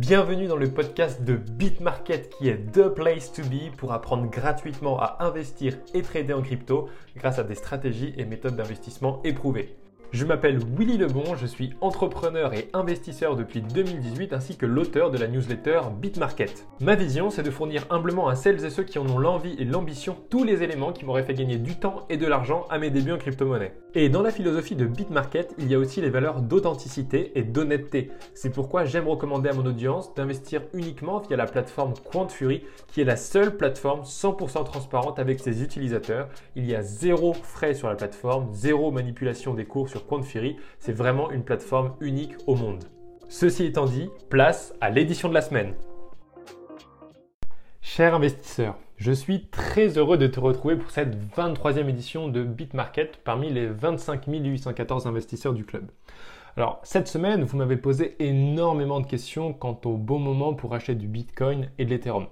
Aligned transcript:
Bienvenue 0.00 0.46
dans 0.46 0.56
le 0.56 0.72
podcast 0.72 1.24
de 1.24 1.36
BitMarket 1.36 2.30
qui 2.30 2.48
est 2.48 2.72
The 2.72 2.88
Place 2.88 3.34
to 3.34 3.42
Be 3.42 3.70
pour 3.76 3.92
apprendre 3.92 4.30
gratuitement 4.30 4.98
à 4.98 5.18
investir 5.20 5.76
et 5.92 6.00
trader 6.00 6.32
en 6.32 6.40
crypto 6.40 6.88
grâce 7.18 7.38
à 7.38 7.44
des 7.44 7.54
stratégies 7.54 8.14
et 8.16 8.24
méthodes 8.24 8.56
d'investissement 8.56 9.20
éprouvées. 9.24 9.76
Je 10.12 10.24
m'appelle 10.24 10.58
Willy 10.76 10.98
Lebon, 10.98 11.36
je 11.36 11.46
suis 11.46 11.70
entrepreneur 11.80 12.52
et 12.52 12.68
investisseur 12.72 13.36
depuis 13.36 13.60
2018 13.60 14.32
ainsi 14.32 14.56
que 14.56 14.66
l'auteur 14.66 15.12
de 15.12 15.18
la 15.18 15.28
newsletter 15.28 15.82
BitMarket. 16.00 16.66
Ma 16.80 16.96
vision, 16.96 17.30
c'est 17.30 17.44
de 17.44 17.50
fournir 17.50 17.86
humblement 17.90 18.26
à 18.26 18.34
celles 18.34 18.64
et 18.64 18.70
ceux 18.70 18.82
qui 18.82 18.98
en 18.98 19.08
ont 19.08 19.20
l'envie 19.20 19.54
et 19.60 19.64
l'ambition 19.64 20.16
tous 20.28 20.42
les 20.42 20.64
éléments 20.64 20.92
qui 20.92 21.04
m'auraient 21.04 21.22
fait 21.22 21.34
gagner 21.34 21.58
du 21.58 21.76
temps 21.76 22.06
et 22.08 22.16
de 22.16 22.26
l'argent 22.26 22.66
à 22.70 22.78
mes 22.78 22.90
débuts 22.90 23.12
en 23.12 23.18
crypto-monnaie. 23.18 23.72
Et 23.94 24.08
dans 24.08 24.22
la 24.22 24.32
philosophie 24.32 24.74
de 24.74 24.84
BitMarket, 24.84 25.54
il 25.58 25.70
y 25.70 25.76
a 25.76 25.78
aussi 25.78 26.00
les 26.00 26.10
valeurs 26.10 26.42
d'authenticité 26.42 27.38
et 27.38 27.44
d'honnêteté. 27.44 28.10
C'est 28.34 28.50
pourquoi 28.50 28.84
j'aime 28.84 29.06
recommander 29.06 29.50
à 29.50 29.52
mon 29.52 29.66
audience 29.66 30.12
d'investir 30.14 30.62
uniquement 30.74 31.20
via 31.20 31.36
la 31.36 31.46
plateforme 31.46 31.94
QuantFury 32.10 32.64
qui 32.88 33.00
est 33.00 33.04
la 33.04 33.16
seule 33.16 33.56
plateforme 33.56 34.02
100% 34.02 34.64
transparente 34.64 35.20
avec 35.20 35.38
ses 35.38 35.62
utilisateurs. 35.62 36.28
Il 36.56 36.66
y 36.68 36.74
a 36.74 36.82
zéro 36.82 37.32
frais 37.32 37.74
sur 37.74 37.88
la 37.88 37.94
plateforme, 37.94 38.48
zéro 38.52 38.90
manipulation 38.90 39.54
des 39.54 39.64
cours 39.64 39.88
sur 39.88 39.99
Compte 40.06 40.24
c'est 40.78 40.92
vraiment 40.92 41.30
une 41.30 41.44
plateforme 41.44 41.94
unique 42.00 42.34
au 42.46 42.54
monde. 42.54 42.84
Ceci 43.28 43.64
étant 43.64 43.86
dit, 43.86 44.10
place 44.28 44.74
à 44.80 44.90
l'édition 44.90 45.28
de 45.28 45.34
la 45.34 45.42
semaine. 45.42 45.74
Cher 47.80 48.14
investisseur, 48.14 48.76
je 48.96 49.12
suis 49.12 49.46
très 49.46 49.98
heureux 49.98 50.18
de 50.18 50.26
te 50.26 50.38
retrouver 50.40 50.76
pour 50.76 50.90
cette 50.90 51.16
23e 51.36 51.88
édition 51.88 52.28
de 52.28 52.42
BitMarket 52.42 53.18
parmi 53.24 53.50
les 53.50 53.66
25 53.66 54.26
814 54.26 55.06
investisseurs 55.06 55.54
du 55.54 55.64
club. 55.64 55.90
Alors, 56.56 56.80
cette 56.82 57.08
semaine, 57.08 57.44
vous 57.44 57.56
m'avez 57.56 57.76
posé 57.76 58.16
énormément 58.18 59.00
de 59.00 59.06
questions 59.06 59.52
quant 59.52 59.80
au 59.84 59.96
bon 59.96 60.18
moment 60.18 60.54
pour 60.54 60.74
acheter 60.74 60.94
du 60.94 61.06
Bitcoin 61.06 61.70
et 61.78 61.84
de 61.84 61.90
l'Ethereum. 61.90 62.26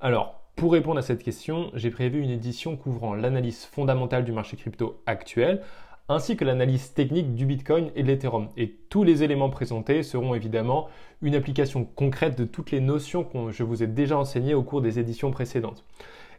Alors, 0.00 0.40
pour 0.56 0.72
répondre 0.72 0.98
à 0.98 1.02
cette 1.02 1.22
question, 1.22 1.70
j'ai 1.74 1.90
prévu 1.90 2.20
une 2.20 2.30
édition 2.30 2.76
couvrant 2.76 3.14
l'analyse 3.14 3.64
fondamentale 3.64 4.24
du 4.24 4.30
marché 4.30 4.56
crypto 4.56 5.02
actuel, 5.04 5.62
ainsi 6.08 6.36
que 6.36 6.44
l'analyse 6.44 6.92
technique 6.92 7.34
du 7.34 7.46
Bitcoin 7.46 7.90
et 7.94 8.02
de 8.02 8.08
l'Ethereum. 8.08 8.48
Et 8.56 8.70
tous 8.90 9.04
les 9.04 9.22
éléments 9.22 9.50
présentés 9.50 10.02
seront 10.02 10.34
évidemment 10.34 10.88
une 11.22 11.34
application 11.34 11.84
concrète 11.84 12.38
de 12.38 12.44
toutes 12.44 12.70
les 12.70 12.80
notions 12.80 13.24
que 13.24 13.50
je 13.50 13.62
vous 13.62 13.82
ai 13.82 13.86
déjà 13.86 14.18
enseignées 14.18 14.54
au 14.54 14.62
cours 14.62 14.82
des 14.82 14.98
éditions 14.98 15.30
précédentes. 15.30 15.84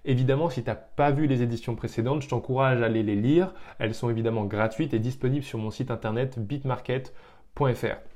Évidemment, 0.05 0.51
si 0.51 0.61
tu 0.61 0.69
n'as 0.69 0.75
pas 0.75 1.09
vu 1.09 1.25
les 1.25 1.41
éditions 1.41 1.75
précédentes, 1.75 2.21
je 2.21 2.29
t'encourage 2.29 2.81
à 2.81 2.85
aller 2.85 3.01
les 3.01 3.15
lire. 3.15 3.53
Elles 3.79 3.95
sont 3.95 4.09
évidemment 4.09 4.45
gratuites 4.45 4.93
et 4.93 4.99
disponibles 4.99 5.45
sur 5.45 5.57
mon 5.57 5.71
site 5.71 5.89
internet 5.89 6.37
bitmarket.fr. 6.37 8.14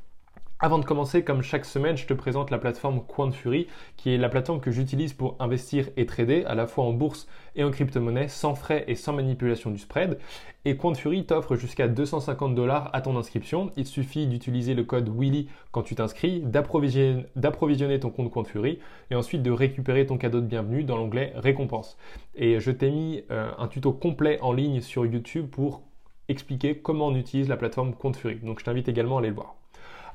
Avant 0.61 0.77
de 0.77 0.83
commencer, 0.83 1.23
comme 1.23 1.41
chaque 1.41 1.63
semaine, 1.63 1.95
je 1.95 2.05
te 2.05 2.13
présente 2.13 2.51
la 2.51 2.57
plateforme 2.57 3.01
QuantFury, 3.07 3.67
qui 3.95 4.13
est 4.13 4.17
la 4.17 4.27
plateforme 4.27 4.59
que 4.59 4.71
j'utilise 4.71 5.13
pour 5.13 5.37
investir 5.39 5.87
et 5.95 6.05
trader 6.05 6.43
à 6.43 6.53
la 6.53 6.67
fois 6.67 6.83
en 6.83 6.91
bourse 6.91 7.29
et 7.55 7.63
en 7.63 7.71
crypto-monnaie, 7.71 8.27
sans 8.27 8.55
frais 8.55 8.83
et 8.89 8.95
sans 8.95 9.13
manipulation 9.13 9.71
du 9.71 9.77
spread. 9.77 10.19
Et 10.65 10.75
QuantFury 10.75 11.25
t'offre 11.25 11.55
jusqu'à 11.55 11.87
250 11.87 12.55
dollars 12.55 12.89
à 12.91 12.99
ton 12.99 13.15
inscription. 13.15 13.71
Il 13.77 13.85
suffit 13.85 14.27
d'utiliser 14.27 14.73
le 14.73 14.83
code 14.83 15.07
Willy 15.07 15.47
quand 15.71 15.83
tu 15.83 15.95
t'inscris, 15.95 16.41
d'approvisionner 16.41 17.99
ton 18.01 18.09
compte 18.09 18.29
QuantFury 18.29 18.79
et 19.11 19.15
ensuite 19.15 19.41
de 19.41 19.51
récupérer 19.51 20.07
ton 20.07 20.17
cadeau 20.17 20.41
de 20.41 20.45
bienvenue 20.45 20.83
dans 20.83 20.97
l'onglet 20.97 21.31
récompense. 21.37 21.97
Et 22.35 22.59
je 22.59 22.71
t'ai 22.71 22.91
mis 22.91 23.23
euh, 23.31 23.49
un 23.57 23.69
tuto 23.69 23.93
complet 23.93 24.37
en 24.41 24.51
ligne 24.51 24.81
sur 24.81 25.05
YouTube 25.05 25.47
pour 25.49 25.83
expliquer 26.27 26.75
comment 26.75 27.07
on 27.07 27.15
utilise 27.15 27.47
la 27.47 27.55
plateforme 27.55 27.95
QuantFury. 27.95 28.39
Donc 28.43 28.59
je 28.59 28.65
t'invite 28.65 28.89
également 28.89 29.15
à 29.15 29.19
aller 29.19 29.29
le 29.29 29.35
voir. 29.35 29.58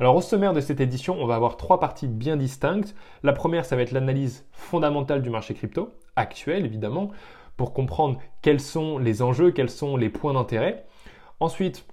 Alors 0.01 0.17
au 0.17 0.21
sommaire 0.21 0.53
de 0.53 0.61
cette 0.61 0.81
édition, 0.81 1.17
on 1.21 1.27
va 1.27 1.37
avoir 1.37 1.57
trois 1.57 1.79
parties 1.79 2.09
bien 2.09 2.37
distinctes. 2.37 2.95
La 3.23 3.33
première, 3.33 3.65
ça 3.65 3.77
va 3.77 3.83
être 3.83 3.93
l'analyse 3.93 4.45
fondamentale 4.51 5.23
du 5.23 5.31
marché 5.31 5.55
crypto, 5.55 5.93
actuel 6.17 6.65
évidemment, 6.65 7.11
pour 7.57 7.73
comprendre 7.73 8.19
quels 8.43 8.61
sont 8.61 8.99
les 8.99 9.23
enjeux, 9.23 9.53
quels 9.53 9.71
sont 9.71 9.97
les 9.97 10.09
points 10.09 10.35
d'intérêt. 10.35 10.85
Ensuite, 11.39 11.87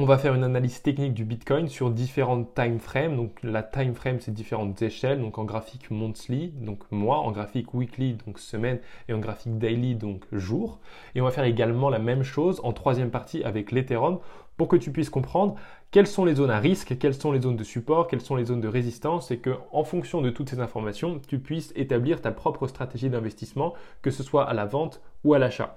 on 0.00 0.06
va 0.06 0.16
faire 0.16 0.34
une 0.34 0.44
analyse 0.44 0.80
technique 0.80 1.12
du 1.12 1.26
Bitcoin 1.26 1.68
sur 1.68 1.90
différentes 1.90 2.54
time 2.54 2.78
frames. 2.78 3.16
Donc 3.16 3.32
la 3.42 3.62
time 3.62 3.94
frame, 3.94 4.18
c'est 4.18 4.32
différentes 4.32 4.80
échelles. 4.80 5.20
Donc 5.20 5.36
en 5.36 5.44
graphique 5.44 5.90
monthly, 5.90 6.54
donc 6.56 6.90
mois, 6.90 7.18
en 7.18 7.30
graphique 7.32 7.74
weekly, 7.74 8.14
donc 8.24 8.38
semaine, 8.38 8.78
et 9.08 9.12
en 9.12 9.18
graphique 9.18 9.58
daily, 9.58 9.96
donc 9.96 10.24
jour. 10.32 10.80
Et 11.14 11.20
on 11.20 11.24
va 11.24 11.30
faire 11.30 11.44
également 11.44 11.90
la 11.90 11.98
même 11.98 12.22
chose 12.22 12.62
en 12.64 12.72
troisième 12.72 13.10
partie 13.10 13.44
avec 13.44 13.72
l'Ethereum 13.72 14.20
pour 14.56 14.68
que 14.68 14.76
tu 14.76 14.90
puisses 14.90 15.10
comprendre 15.10 15.56
quelles 15.90 16.06
sont 16.06 16.24
les 16.24 16.36
zones 16.36 16.50
à 16.50 16.60
risque, 16.60 16.96
quelles 16.98 17.12
sont 17.12 17.32
les 17.32 17.42
zones 17.42 17.56
de 17.56 17.64
support, 17.64 18.08
quelles 18.08 18.22
sont 18.22 18.36
les 18.36 18.46
zones 18.46 18.62
de 18.62 18.68
résistance 18.68 19.30
et 19.30 19.36
que 19.36 19.54
en 19.70 19.84
fonction 19.84 20.22
de 20.22 20.30
toutes 20.30 20.48
ces 20.48 20.60
informations, 20.60 21.20
tu 21.28 21.40
puisses 21.40 21.74
établir 21.76 22.22
ta 22.22 22.32
propre 22.32 22.68
stratégie 22.68 23.10
d'investissement, 23.10 23.74
que 24.00 24.10
ce 24.10 24.22
soit 24.22 24.48
à 24.48 24.54
la 24.54 24.64
vente 24.64 25.02
ou 25.24 25.34
à 25.34 25.38
l'achat. 25.38 25.76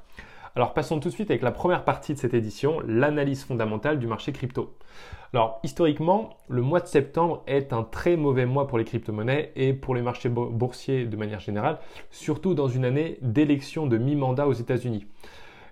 Alors 0.55 0.75
passons 0.75 0.99
tout 0.99 1.09
de 1.09 1.13
suite 1.13 1.31
avec 1.31 1.41
la 1.41 1.51
première 1.51 1.83
partie 1.83 2.13
de 2.13 2.19
cette 2.19 2.35
édition, 2.35 2.79
l'analyse 2.85 3.43
fondamentale 3.43 3.97
du 3.97 4.05
marché 4.05 4.31
crypto. 4.31 4.77
Alors 5.33 5.59
historiquement, 5.63 6.37
le 6.47 6.61
mois 6.61 6.79
de 6.79 6.85
septembre 6.85 7.41
est 7.47 7.73
un 7.73 7.81
très 7.81 8.17
mauvais 8.17 8.45
mois 8.45 8.67
pour 8.67 8.77
les 8.77 8.85
crypto-monnaies 8.85 9.51
et 9.55 9.73
pour 9.73 9.95
les 9.95 10.03
marchés 10.03 10.29
boursiers 10.29 11.05
de 11.05 11.17
manière 11.17 11.39
générale, 11.39 11.79
surtout 12.11 12.53
dans 12.53 12.67
une 12.67 12.85
année 12.85 13.17
d'élection 13.23 13.87
de 13.87 13.97
mi-mandat 13.97 14.47
aux 14.47 14.53
États-Unis. 14.53 15.07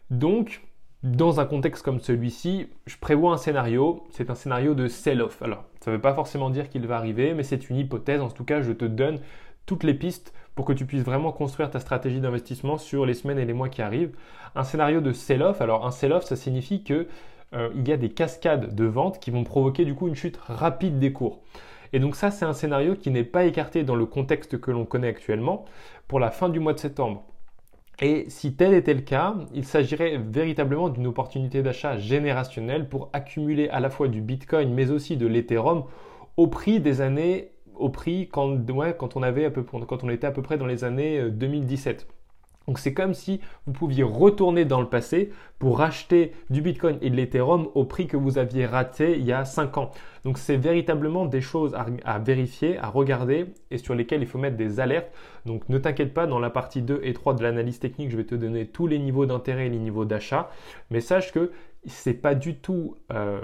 Donc, 0.09 0.64
dans 1.03 1.40
un 1.40 1.46
contexte 1.46 1.86
comme 1.86 2.00
celui-ci, 2.00 2.68
je 2.88 2.98
prévois 2.98 3.34
un 3.34 3.38
scénario, 3.38 4.03
c'est 4.09 4.31
un 4.31 4.36
scénario 4.36 4.74
de 4.74 4.88
sell-off. 4.88 5.44
Alors, 5.44 5.63
ça 5.80 5.92
ne 5.92 5.96
veut 5.96 6.02
pas 6.02 6.16
forcément 6.16 6.50
dire 6.50 6.69
qu'il 6.69 6.88
va 6.88 6.98
arriver, 6.98 7.36
mais 7.36 7.44
c'est 7.44 7.69
une 7.69 7.78
hypothèse. 7.78 8.22
En 8.22 8.30
tout 8.30 8.46
cas, 8.46 8.63
je 8.63 8.72
te 8.72 8.86
donne 8.86 9.19
toutes 9.68 9.84
les 9.84 9.94
pistes 9.94 10.34
pour 10.61 10.67
que 10.67 10.73
tu 10.73 10.85
puisses 10.85 11.01
vraiment 11.01 11.31
construire 11.31 11.72
ta 11.72 11.79
stratégie 11.79 12.19
d'investissement 12.19 12.77
sur 12.77 13.07
les 13.07 13.16
semaines 13.16 13.39
et 13.39 13.45
les 13.45 13.53
mois 13.53 13.67
qui 13.67 13.81
arrivent. 13.81 14.16
Un 14.53 14.63
scénario 14.63 15.01
de 15.01 15.11
sell-off, 15.11 15.59
alors 15.59 15.88
un 15.88 15.89
sell-off, 15.89 16.23
ça 16.23 16.35
signifie 16.35 16.83
que 16.83 17.07
euh, 17.55 17.69
il 17.73 17.88
y 17.88 17.91
a 17.91 17.97
des 17.97 18.09
cascades 18.09 18.75
de 18.75 18.85
ventes 18.85 19.19
qui 19.19 19.31
vont 19.31 19.44
provoquer 19.44 19.85
du 19.85 19.95
coup 19.95 20.07
une 20.07 20.13
chute 20.13 20.38
rapide 20.38 21.00
des 21.00 21.13
cours. 21.13 21.39
Et 21.94 22.00
donc 22.00 22.16
ça, 22.16 22.29
c'est 22.29 22.45
un 22.45 22.53
scénario 22.53 22.94
qui 22.94 23.09
n'est 23.09 23.23
pas 23.23 23.45
écarté 23.45 23.81
dans 23.81 23.95
le 23.95 24.05
contexte 24.05 24.61
que 24.61 24.69
l'on 24.69 24.85
connaît 24.85 25.07
actuellement 25.07 25.66
pour 26.07 26.19
la 26.19 26.29
fin 26.29 26.47
du 26.47 26.59
mois 26.59 26.73
de 26.73 26.79
septembre. 26.79 27.23
Et 28.00 28.25
si 28.29 28.53
tel 28.53 28.75
était 28.75 28.94
le 28.94 29.01
cas, 29.01 29.33
il 29.55 29.66
s'agirait 29.66 30.19
véritablement 30.23 30.89
d'une 30.89 31.07
opportunité 31.07 31.63
d'achat 31.63 31.97
générationnelle 31.97 32.88
pour 32.88 33.09
accumuler 33.13 33.67
à 33.69 33.79
la 33.79 33.89
fois 33.89 34.09
du 34.09 34.21
Bitcoin 34.21 34.71
mais 34.75 34.91
aussi 34.91 35.17
de 35.17 35.25
l'Ethereum 35.25 35.85
au 36.38 36.45
prix 36.45 36.79
des 36.79 37.01
années 37.01 37.50
au 37.75 37.89
prix 37.89 38.27
quand, 38.29 38.57
quand, 38.97 39.15
on 39.15 39.23
avait 39.23 39.45
à 39.45 39.51
peu, 39.51 39.63
quand 39.63 40.03
on 40.03 40.09
était 40.09 40.27
à 40.27 40.31
peu 40.31 40.41
près 40.41 40.57
dans 40.57 40.65
les 40.65 40.83
années 40.83 41.29
2017. 41.29 42.01
Euh, 42.01 42.13
Donc 42.67 42.79
c'est 42.79 42.93
comme 42.93 43.13
si 43.13 43.41
vous 43.65 43.73
pouviez 43.73 44.03
retourner 44.03 44.65
dans 44.65 44.81
le 44.81 44.87
passé 44.87 45.31
pour 45.59 45.79
racheter 45.79 46.33
du 46.49 46.61
Bitcoin 46.61 46.97
et 47.01 47.09
de 47.09 47.15
l'Ethereum 47.15 47.67
au 47.73 47.85
prix 47.85 48.07
que 48.07 48.17
vous 48.17 48.37
aviez 48.37 48.65
raté 48.65 49.17
il 49.17 49.25
y 49.25 49.33
a 49.33 49.45
5 49.45 49.77
ans. 49.77 49.91
Donc 50.23 50.37
c'est 50.37 50.57
véritablement 50.57 51.25
des 51.25 51.41
choses 51.41 51.75
à, 52.05 52.19
vérifier, 52.19 52.77
à 52.77 52.87
regarder 52.87 53.47
et 53.71 53.77
sur 53.77 53.95
lesquelles 53.95 54.21
il 54.21 54.27
faut 54.27 54.38
mettre 54.38 54.57
des 54.57 54.79
alertes. 54.79 55.11
Donc 55.45 55.67
ne 55.69 55.77
t'inquiète 55.77 56.13
pas, 56.13 56.27
dans 56.27 56.39
la 56.39 56.49
partie 56.49 56.81
2 56.81 57.01
et 57.03 57.13
3 57.13 57.33
de 57.33 57.43
l'analyse 57.43 57.79
technique, 57.79 58.11
je 58.11 58.17
vais 58.17 58.25
te 58.25 58.35
donner 58.35 58.67
tous 58.67 58.88
les 58.88 58.99
niveaux 58.99 59.25
d'intérêt 59.25 59.65
et 59.65 59.69
les 59.69 59.79
niveaux 59.79 60.05
d'achat. 60.05 60.51
Mais 60.91 61.01
sache 61.01 61.31
que 61.31 61.51
c'est 61.88 62.13
pas 62.13 62.35
du 62.35 62.55
tout 62.55 62.95
euh, 63.11 63.41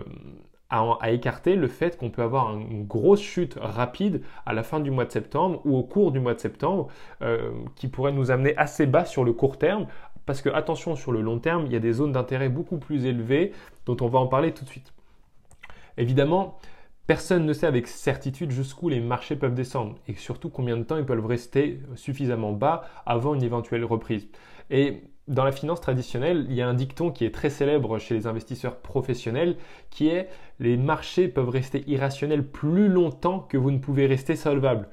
à, 0.70 1.12
écarter 1.12 1.56
le 1.56 1.68
fait 1.68 1.98
qu'on 1.98 2.10
peut 2.10 2.22
avoir 2.22 2.54
une 2.58 2.86
grosse 2.86 3.22
chute 3.22 3.58
rapide 3.60 4.22
à 4.46 4.54
la 4.54 4.64
fin 4.64 4.80
du 4.80 4.92
mois 4.92 5.06
de 5.06 5.12
septembre 5.12 5.62
ou 5.66 5.78
au 5.78 5.84
cours 5.84 6.12
du 6.12 6.20
mois 6.20 6.34
de 6.34 6.40
septembre 6.40 6.88
euh, 7.22 7.52
qui 7.76 7.88
pourrait 7.88 8.12
nous 8.12 8.32
amener 8.32 8.56
assez 8.58 8.86
bas 8.86 9.06
sur 9.06 9.24
le 9.24 9.34
court 9.34 9.58
terme. 9.58 9.88
Parce 10.26 10.42
que 10.42 10.50
attention, 10.50 10.98
sur 10.98 11.14
le 11.14 11.22
long 11.22 11.40
terme, 11.40 11.66
il 11.68 11.72
y 11.72 11.76
a 11.78 11.80
des 11.80 11.94
zones 11.94 12.12
d'intérêt 12.12 12.50
beaucoup 12.50 12.78
plus 12.78 13.06
élevées 13.06 13.54
dont 13.86 13.96
on 14.02 14.08
va 14.08 14.20
en 14.20 14.28
parler 14.28 14.54
tout 14.54 14.66
de 14.66 14.70
suite. 14.70 14.94
Évidemment, 15.96 16.60
personne 17.08 17.46
ne 17.46 17.54
sait 17.54 17.66
avec 17.66 17.88
certitude 17.88 18.52
jusqu'où 18.52 18.90
les 18.90 19.00
marchés 19.00 19.38
peuvent 19.38 19.54
descendre 19.54 19.96
et 20.10 20.16
surtout 20.16 20.50
combien 20.50 20.76
de 20.76 20.84
temps 20.84 20.98
ils 20.98 21.06
peuvent 21.06 21.26
rester 21.26 21.80
suffisamment 21.96 22.52
bas 22.52 22.84
avant 23.06 23.36
une 23.36 23.44
éventuelle 23.44 23.86
reprise. 23.86 24.28
Dans 25.28 25.44
la 25.44 25.52
finance 25.52 25.82
traditionnelle, 25.82 26.46
il 26.50 26.56
y 26.56 26.62
a 26.62 26.68
un 26.68 26.74
dicton 26.74 27.12
qui 27.12 27.26
est 27.26 27.34
très 27.34 27.50
célèbre 27.50 28.00
chez 28.00 28.14
les 28.14 28.28
investisseurs 28.28 28.78
professionnels 28.78 29.58
qui 29.90 30.08
est 30.08 30.30
les 30.60 30.78
marchés 30.78 31.28
peuvent 31.28 31.50
rester 31.50 31.84
irrationnels 31.88 32.46
plus 32.46 32.88
longtemps 32.88 33.40
que 33.40 33.58
vous 33.58 33.72
ne 33.72 33.78
pouvez 33.78 34.06
rester 34.08 34.36
solvable. 34.36 34.88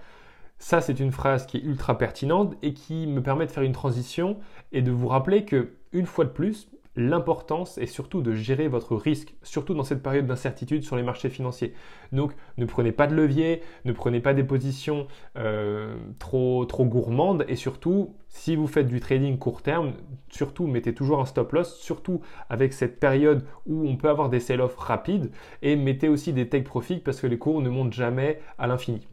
Ça, 0.59 0.81
c'est 0.81 1.01
une 1.01 1.13
phrase 1.13 1.47
qui 1.47 1.59
est 1.59 1.63
ultra 1.63 1.99
pertinente 1.99 2.55
et 2.63 2.75
qui 2.75 3.07
me 3.07 3.23
permet 3.23 3.47
de 3.47 3.53
faire 3.53 3.63
une 3.63 3.73
transition 3.73 4.39
et 4.73 4.83
de 4.83 4.91
vous 4.91 5.09
rappeler 5.09 5.45
que, 5.45 5.75
une 5.93 6.07
fois 6.07 6.25
de 6.25 6.31
plus, 6.31 6.69
l'importance 6.97 7.79
est 7.79 7.87
surtout 7.87 8.23
de 8.23 8.33
gérer 8.33 8.69
votre 8.69 8.97
risque, 8.97 9.35
surtout 9.43 9.75
dans 9.75 9.83
cette 9.83 10.03
période 10.03 10.27
d'incertitude 10.27 10.85
sur 10.85 10.97
les 10.97 11.03
marchés 11.03 11.29
financiers. 11.29 11.75
Donc 12.13 12.33
ne 12.57 12.65
prenez 12.65 12.93
pas 12.93 13.07
de 13.07 13.15
levier, 13.15 13.63
ne 13.85 13.93
prenez 13.93 14.21
pas 14.21 14.35
des 14.35 14.45
positions 14.45 15.07
euh, 15.37 15.97
trop, 16.19 16.65
trop 16.67 16.85
gourmandes 16.85 17.45
et 17.49 17.57
surtout, 17.57 18.15
si 18.29 18.57
vous 18.57 18.67
faites 18.67 18.89
du 18.89 19.01
trading 19.01 19.39
court 19.39 19.63
terme, 19.63 19.95
surtout 20.29 20.67
mettez 20.67 20.95
toujours 20.95 21.21
un 21.21 21.27
stop 21.27 21.53
loss, 21.53 21.77
surtout 21.81 22.21
avec 22.49 22.73
cette 22.73 23.01
période 23.01 23.45
où 23.67 23.89
on 23.89 23.97
peut 23.97 24.09
avoir 24.09 24.29
des 24.29 24.41
sell 24.41 24.61
offs 24.61 24.77
rapides 24.77 25.31
et 25.63 25.77
mettez 25.77 26.09
aussi 26.09 26.33
des 26.33 26.49
take 26.49 26.65
profits 26.65 26.99
parce 26.99 27.21
que 27.21 27.27
les 27.27 27.39
cours 27.39 27.61
ne 27.61 27.69
montent 27.69 27.93
jamais 27.93 28.41
à 28.59 28.67
l'infini. 28.67 29.07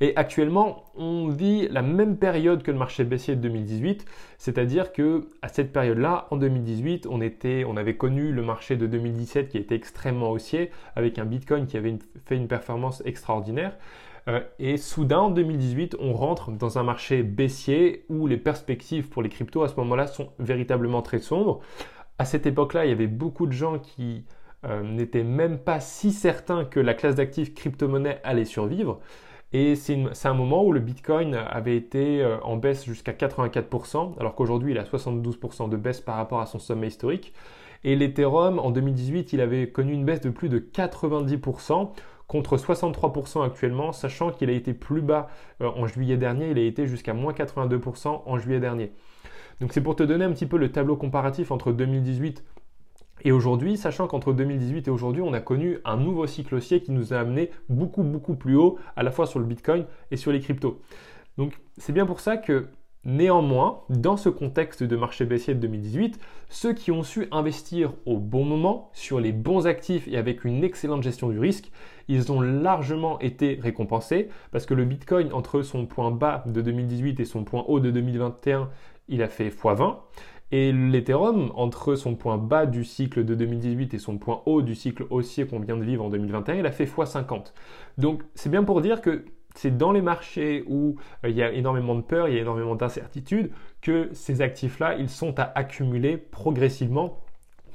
Et 0.00 0.12
actuellement, 0.16 0.84
on 0.96 1.28
vit 1.28 1.68
la 1.68 1.82
même 1.82 2.16
période 2.16 2.62
que 2.62 2.70
le 2.70 2.78
marché 2.78 3.04
baissier 3.04 3.36
de 3.36 3.40
2018, 3.40 4.04
c'est-à-dire 4.38 4.92
que 4.92 5.28
à 5.42 5.48
cette 5.48 5.72
période-là, 5.72 6.26
en 6.30 6.36
2018, 6.36 7.06
on, 7.10 7.20
était, 7.20 7.64
on 7.66 7.76
avait 7.76 7.96
connu 7.96 8.32
le 8.32 8.42
marché 8.42 8.76
de 8.76 8.86
2017 8.86 9.48
qui 9.48 9.58
était 9.58 9.74
extrêmement 9.74 10.30
haussier, 10.30 10.70
avec 10.96 11.18
un 11.18 11.24
Bitcoin 11.24 11.66
qui 11.66 11.76
avait 11.76 11.98
fait 12.26 12.36
une 12.36 12.48
performance 12.48 13.02
extraordinaire. 13.04 13.76
Euh, 14.28 14.40
et 14.58 14.76
soudain, 14.76 15.20
en 15.20 15.30
2018, 15.30 15.96
on 16.00 16.12
rentre 16.12 16.50
dans 16.50 16.78
un 16.78 16.82
marché 16.82 17.22
baissier 17.22 18.04
où 18.08 18.26
les 18.26 18.36
perspectives 18.36 19.08
pour 19.08 19.22
les 19.22 19.30
cryptos 19.30 19.62
à 19.62 19.68
ce 19.68 19.76
moment-là 19.76 20.06
sont 20.06 20.30
véritablement 20.38 21.02
très 21.02 21.18
sombres. 21.18 21.60
À 22.18 22.24
cette 22.24 22.46
époque-là, 22.46 22.84
il 22.84 22.90
y 22.90 22.92
avait 22.92 23.06
beaucoup 23.06 23.46
de 23.46 23.52
gens 23.52 23.78
qui 23.78 24.24
euh, 24.64 24.82
n'étaient 24.82 25.24
même 25.24 25.58
pas 25.58 25.80
si 25.80 26.12
certains 26.12 26.64
que 26.64 26.80
la 26.80 26.94
classe 26.94 27.14
d'actifs 27.14 27.54
crypto-monnaie 27.54 28.20
allait 28.24 28.44
survivre. 28.44 29.00
Et 29.52 29.76
c'est 29.76 30.26
un 30.26 30.34
moment 30.34 30.62
où 30.62 30.72
le 30.72 30.80
Bitcoin 30.80 31.34
avait 31.34 31.76
été 31.76 32.22
euh, 32.22 32.38
en 32.42 32.56
baisse 32.56 32.84
jusqu'à 32.84 33.12
84%, 33.12 34.18
alors 34.20 34.34
qu'aujourd'hui 34.34 34.72
il 34.72 34.78
à 34.78 34.84
72% 34.84 35.70
de 35.70 35.76
baisse 35.76 36.00
par 36.00 36.16
rapport 36.16 36.40
à 36.40 36.46
son 36.46 36.58
sommet 36.58 36.88
historique. 36.88 37.32
Et 37.82 37.96
l'Ethereum, 37.96 38.58
en 38.58 38.70
2018, 38.70 39.32
il 39.32 39.40
avait 39.40 39.70
connu 39.70 39.92
une 39.92 40.04
baisse 40.04 40.20
de 40.20 40.30
plus 40.30 40.50
de 40.50 40.58
90% 40.58 41.90
contre 42.26 42.58
63% 42.58 43.44
actuellement, 43.44 43.92
sachant 43.92 44.30
qu'il 44.30 44.50
a 44.50 44.52
été 44.52 44.74
plus 44.74 45.00
bas 45.00 45.28
euh, 45.62 45.70
en 45.74 45.86
juillet 45.86 46.18
dernier, 46.18 46.50
il 46.50 46.58
a 46.58 46.62
été 46.62 46.86
jusqu'à 46.86 47.14
moins 47.14 47.32
82% 47.32 48.22
en 48.26 48.38
juillet 48.38 48.60
dernier. 48.60 48.92
Donc 49.60 49.72
c'est 49.72 49.80
pour 49.80 49.96
te 49.96 50.02
donner 50.02 50.26
un 50.26 50.32
petit 50.32 50.46
peu 50.46 50.58
le 50.58 50.70
tableau 50.70 50.96
comparatif 50.96 51.50
entre 51.50 51.72
2018 51.72 52.44
et 53.24 53.32
aujourd'hui, 53.32 53.76
sachant 53.76 54.06
qu'entre 54.06 54.32
2018 54.32 54.88
et 54.88 54.90
aujourd'hui, 54.90 55.22
on 55.22 55.32
a 55.32 55.40
connu 55.40 55.78
un 55.84 55.96
nouveau 55.96 56.26
cycle 56.26 56.56
haussier 56.56 56.80
qui 56.80 56.92
nous 56.92 57.12
a 57.12 57.18
amené 57.18 57.50
beaucoup, 57.68 58.02
beaucoup 58.02 58.34
plus 58.34 58.56
haut, 58.56 58.78
à 58.96 59.02
la 59.02 59.10
fois 59.10 59.26
sur 59.26 59.38
le 59.38 59.44
Bitcoin 59.44 59.84
et 60.10 60.16
sur 60.16 60.32
les 60.32 60.40
cryptos. 60.40 60.80
Donc, 61.36 61.58
c'est 61.76 61.92
bien 61.92 62.06
pour 62.06 62.20
ça 62.20 62.36
que, 62.36 62.66
néanmoins, 63.04 63.82
dans 63.88 64.16
ce 64.16 64.28
contexte 64.28 64.82
de 64.82 64.96
marché 64.96 65.24
baissier 65.24 65.54
de 65.54 65.60
2018, 65.60 66.18
ceux 66.48 66.72
qui 66.72 66.90
ont 66.90 67.02
su 67.02 67.28
investir 67.30 67.92
au 68.06 68.18
bon 68.18 68.44
moment, 68.44 68.90
sur 68.92 69.20
les 69.20 69.32
bons 69.32 69.66
actifs 69.66 70.08
et 70.08 70.16
avec 70.16 70.44
une 70.44 70.64
excellente 70.64 71.02
gestion 71.02 71.28
du 71.28 71.38
risque, 71.38 71.70
ils 72.08 72.32
ont 72.32 72.40
largement 72.40 73.18
été 73.20 73.58
récompensés 73.62 74.28
parce 74.50 74.66
que 74.66 74.74
le 74.74 74.84
Bitcoin, 74.84 75.32
entre 75.32 75.62
son 75.62 75.86
point 75.86 76.10
bas 76.10 76.42
de 76.46 76.60
2018 76.60 77.20
et 77.20 77.24
son 77.24 77.44
point 77.44 77.64
haut 77.68 77.80
de 77.80 77.90
2021, 77.90 78.68
il 79.08 79.22
a 79.22 79.28
fait 79.28 79.48
x20. 79.48 79.96
Et 80.50 80.72
l'Ethereum, 80.72 81.52
entre 81.56 81.94
son 81.94 82.14
point 82.14 82.38
bas 82.38 82.64
du 82.64 82.84
cycle 82.84 83.24
de 83.24 83.34
2018 83.34 83.92
et 83.94 83.98
son 83.98 84.16
point 84.16 84.42
haut 84.46 84.62
du 84.62 84.74
cycle 84.74 85.06
haussier 85.10 85.46
qu'on 85.46 85.60
vient 85.60 85.76
de 85.76 85.84
vivre 85.84 86.04
en 86.04 86.08
2021, 86.08 86.54
il 86.56 86.66
a 86.66 86.70
fait 86.72 86.86
x50. 86.86 87.52
Donc 87.98 88.22
c'est 88.34 88.50
bien 88.50 88.64
pour 88.64 88.80
dire 88.80 89.02
que 89.02 89.26
c'est 89.54 89.76
dans 89.76 89.92
les 89.92 90.02
marchés 90.02 90.64
où 90.66 90.96
euh, 91.24 91.28
il 91.28 91.36
y 91.36 91.42
a 91.42 91.52
énormément 91.52 91.94
de 91.94 92.00
peur, 92.00 92.28
il 92.28 92.34
y 92.34 92.38
a 92.38 92.40
énormément 92.40 92.76
d'incertitude, 92.76 93.50
que 93.82 94.08
ces 94.12 94.40
actifs-là, 94.40 94.96
ils 94.96 95.08
sont 95.08 95.38
à 95.38 95.52
accumuler 95.54 96.16
progressivement 96.16 97.18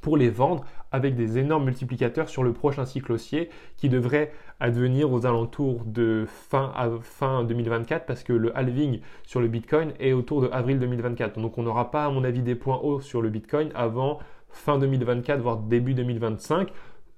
pour 0.03 0.17
les 0.17 0.29
vendre 0.29 0.63
avec 0.91 1.15
des 1.15 1.39
énormes 1.39 1.65
multiplicateurs 1.65 2.29
sur 2.29 2.43
le 2.43 2.53
prochain 2.53 2.85
cycle 2.85 3.13
haussier 3.13 3.49
qui 3.77 3.89
devrait 3.89 4.31
advenir 4.59 5.11
aux 5.11 5.25
alentours 5.25 5.83
de 5.85 6.25
fin, 6.27 6.71
fin 7.01 7.43
2024 7.43 8.05
parce 8.05 8.21
que 8.21 8.33
le 8.33 8.55
halving 8.55 8.99
sur 9.23 9.41
le 9.41 9.47
Bitcoin 9.47 9.93
est 9.99 10.13
autour 10.13 10.41
de 10.41 10.49
avril 10.51 10.77
2024. 10.77 11.39
Donc 11.39 11.57
on 11.57 11.63
n'aura 11.63 11.89
pas 11.89 12.05
à 12.05 12.09
mon 12.11 12.23
avis 12.23 12.43
des 12.43 12.53
points 12.53 12.77
hauts 12.77 13.01
sur 13.01 13.23
le 13.23 13.29
Bitcoin 13.29 13.71
avant 13.73 14.19
fin 14.49 14.77
2024 14.77 15.41
voire 15.41 15.57
début 15.57 15.95
2025 15.95 16.69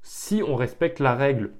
si 0.02 0.42
on 0.48 0.56
respecte 0.56 1.00
la 1.00 1.16
règle 1.16 1.52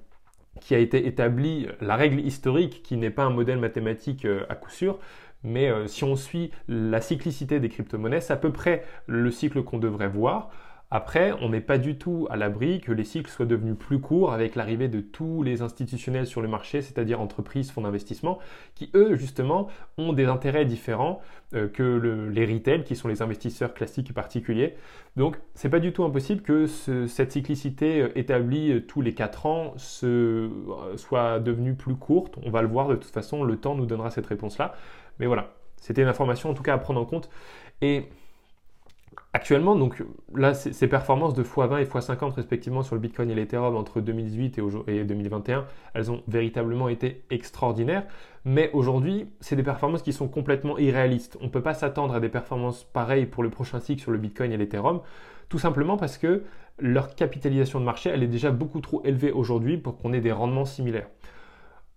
qui 0.60 0.74
a 0.74 0.78
été 0.78 1.06
établie, 1.06 1.66
la 1.80 1.96
règle 1.96 2.20
historique 2.20 2.82
qui 2.82 2.96
n'est 2.96 3.10
pas 3.10 3.24
un 3.24 3.30
modèle 3.30 3.58
mathématique 3.58 4.24
euh, 4.24 4.46
à 4.48 4.54
coup 4.54 4.70
sûr, 4.70 4.98
mais 5.42 5.68
euh, 5.68 5.86
si 5.86 6.04
on 6.04 6.16
suit 6.16 6.50
la 6.68 7.00
cyclicité 7.00 7.60
des 7.60 7.68
crypto-monnaies, 7.68 8.20
c'est 8.20 8.32
à 8.32 8.36
peu 8.36 8.52
près 8.52 8.84
le 9.06 9.30
cycle 9.30 9.62
qu'on 9.62 9.78
devrait 9.78 10.08
voir. 10.08 10.50
Après, 10.92 11.32
on 11.40 11.48
n'est 11.48 11.60
pas 11.60 11.78
du 11.78 11.98
tout 11.98 12.28
à 12.30 12.36
l'abri 12.36 12.80
que 12.80 12.92
les 12.92 13.02
cycles 13.02 13.28
soient 13.28 13.44
devenus 13.44 13.76
plus 13.76 14.00
courts 14.00 14.32
avec 14.32 14.54
l'arrivée 14.54 14.86
de 14.86 15.00
tous 15.00 15.42
les 15.42 15.60
institutionnels 15.60 16.28
sur 16.28 16.40
le 16.42 16.46
marché, 16.46 16.80
c'est-à-dire 16.80 17.20
entreprises, 17.20 17.72
fonds 17.72 17.80
d'investissement, 17.80 18.38
qui 18.76 18.90
eux, 18.94 19.16
justement, 19.16 19.66
ont 19.98 20.12
des 20.12 20.26
intérêts 20.26 20.64
différents 20.64 21.20
euh, 21.54 21.66
que 21.68 22.28
les 22.32 22.46
retail, 22.46 22.84
qui 22.84 22.94
sont 22.94 23.08
les 23.08 23.20
investisseurs 23.20 23.74
classiques 23.74 24.10
et 24.10 24.12
particuliers. 24.12 24.76
Donc, 25.16 25.38
c'est 25.54 25.70
pas 25.70 25.80
du 25.80 25.92
tout 25.92 26.04
impossible 26.04 26.42
que 26.42 26.66
cette 26.66 27.32
cyclicité 27.32 28.02
euh, 28.02 28.18
établie 28.18 28.72
euh, 28.72 28.80
tous 28.80 29.00
les 29.00 29.12
4 29.12 29.46
ans 29.46 29.74
soit 29.76 31.40
devenue 31.40 31.74
plus 31.74 31.96
courte. 31.96 32.36
On 32.44 32.50
va 32.50 32.62
le 32.62 32.68
voir 32.68 32.86
de 32.86 32.94
toute 32.94 33.12
façon, 33.12 33.42
le 33.42 33.56
temps 33.56 33.74
nous 33.74 33.86
donnera 33.86 34.12
cette 34.12 34.26
réponse-là. 34.26 34.76
Mais 35.18 35.26
voilà, 35.26 35.50
c'était 35.78 36.02
une 36.02 36.08
information 36.08 36.50
en 36.50 36.54
tout 36.54 36.62
cas 36.62 36.74
à 36.74 36.78
prendre 36.78 37.00
en 37.00 37.06
compte. 37.06 37.28
Et 37.82 38.08
Actuellement, 39.32 39.76
donc 39.76 40.02
là, 40.34 40.54
ces 40.54 40.88
performances 40.88 41.34
de 41.34 41.42
x20 41.42 41.82
et 41.82 41.84
x50 41.84 42.32
respectivement 42.32 42.82
sur 42.82 42.94
le 42.94 43.02
Bitcoin 43.02 43.30
et 43.30 43.34
l'Ethereum 43.34 43.76
entre 43.76 44.00
2018 44.00 44.58
et 44.86 45.04
2021, 45.04 45.66
elles 45.92 46.10
ont 46.10 46.22
véritablement 46.26 46.88
été 46.88 47.22
extraordinaires. 47.30 48.04
Mais 48.46 48.70
aujourd'hui, 48.72 49.28
c'est 49.40 49.56
des 49.56 49.62
performances 49.62 50.02
qui 50.02 50.14
sont 50.14 50.28
complètement 50.28 50.78
irréalistes. 50.78 51.36
On 51.42 51.44
ne 51.44 51.50
peut 51.50 51.62
pas 51.62 51.74
s'attendre 51.74 52.14
à 52.14 52.20
des 52.20 52.30
performances 52.30 52.84
pareilles 52.84 53.26
pour 53.26 53.42
le 53.42 53.50
prochain 53.50 53.78
cycle 53.78 54.00
sur 54.00 54.10
le 54.10 54.18
Bitcoin 54.18 54.52
et 54.52 54.56
l'Ethereum, 54.56 55.00
tout 55.48 55.58
simplement 55.58 55.96
parce 55.96 56.16
que 56.16 56.44
leur 56.78 57.14
capitalisation 57.14 57.78
de 57.78 57.84
marché, 57.84 58.08
elle 58.08 58.22
est 58.22 58.28
déjà 58.28 58.50
beaucoup 58.50 58.80
trop 58.80 59.02
élevée 59.04 59.32
aujourd'hui 59.32 59.76
pour 59.76 59.98
qu'on 59.98 60.12
ait 60.12 60.20
des 60.20 60.32
rendements 60.32 60.64
similaires. 60.64 61.08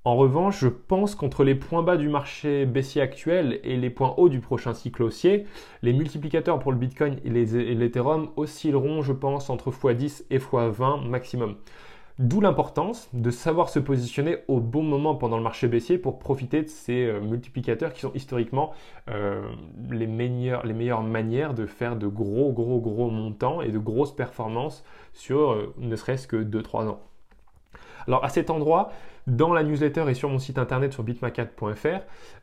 En 0.05 0.15
revanche, 0.15 0.61
je 0.61 0.69
pense 0.69 1.13
qu'entre 1.13 1.43
les 1.43 1.55
points 1.55 1.83
bas 1.83 1.97
du 1.97 2.07
marché 2.07 2.65
baissier 2.65 3.01
actuel 3.01 3.59
et 3.63 3.75
les 3.75 3.89
points 3.89 4.13
hauts 4.15 4.29
du 4.29 4.39
prochain 4.39 4.73
cycle 4.73 5.03
haussier, 5.03 5.45
les 5.81 5.91
multiplicateurs 5.91 6.59
pour 6.59 6.71
le 6.71 6.77
Bitcoin 6.77 7.17
et 7.25 7.29
l'Ethereum 7.29 8.29
oscilleront, 8.37 9.01
je 9.01 9.11
pense, 9.11 9.49
entre 9.49 9.71
x10 9.71 10.23
et 10.29 10.37
x20 10.37 11.05
maximum. 11.05 11.57
D'où 12.17 12.41
l'importance 12.41 13.09
de 13.13 13.29
savoir 13.29 13.69
se 13.69 13.79
positionner 13.79 14.39
au 14.47 14.59
bon 14.59 14.83
moment 14.83 15.15
pendant 15.15 15.37
le 15.37 15.43
marché 15.43 15.67
baissier 15.67 15.97
pour 15.97 16.19
profiter 16.19 16.63
de 16.63 16.67
ces 16.67 17.05
euh, 17.05 17.21
multiplicateurs 17.21 17.93
qui 17.93 18.01
sont 18.01 18.11
historiquement 18.13 18.73
euh, 19.09 19.41
les, 19.89 20.05
meilleures, 20.05 21.03
manières 21.03 21.53
de 21.53 21.65
faire 21.65 21.95
de 21.95 22.07
gros, 22.07 22.51
gros, 22.51 22.79
gros 22.79 23.09
montants 23.09 23.61
et 23.61 23.69
de 23.69 23.79
grosses 23.79 24.13
performances 24.13 24.83
sur 25.13 25.51
euh, 25.51 25.73
ne 25.77 25.95
serait-ce 25.95 26.27
que 26.27 26.37
2-3 26.37 26.87
ans. 26.87 26.99
Alors 28.09 28.25
à 28.25 28.29
cet 28.29 28.49
endroit, 28.49 28.91
dans 29.27 29.53
la 29.53 29.61
newsletter 29.61 30.05
et 30.09 30.15
sur 30.15 30.29
mon 30.29 30.39
site 30.39 30.57
internet 30.57 30.93
sur 30.93 31.03
bitmacat.fr, 31.03 31.99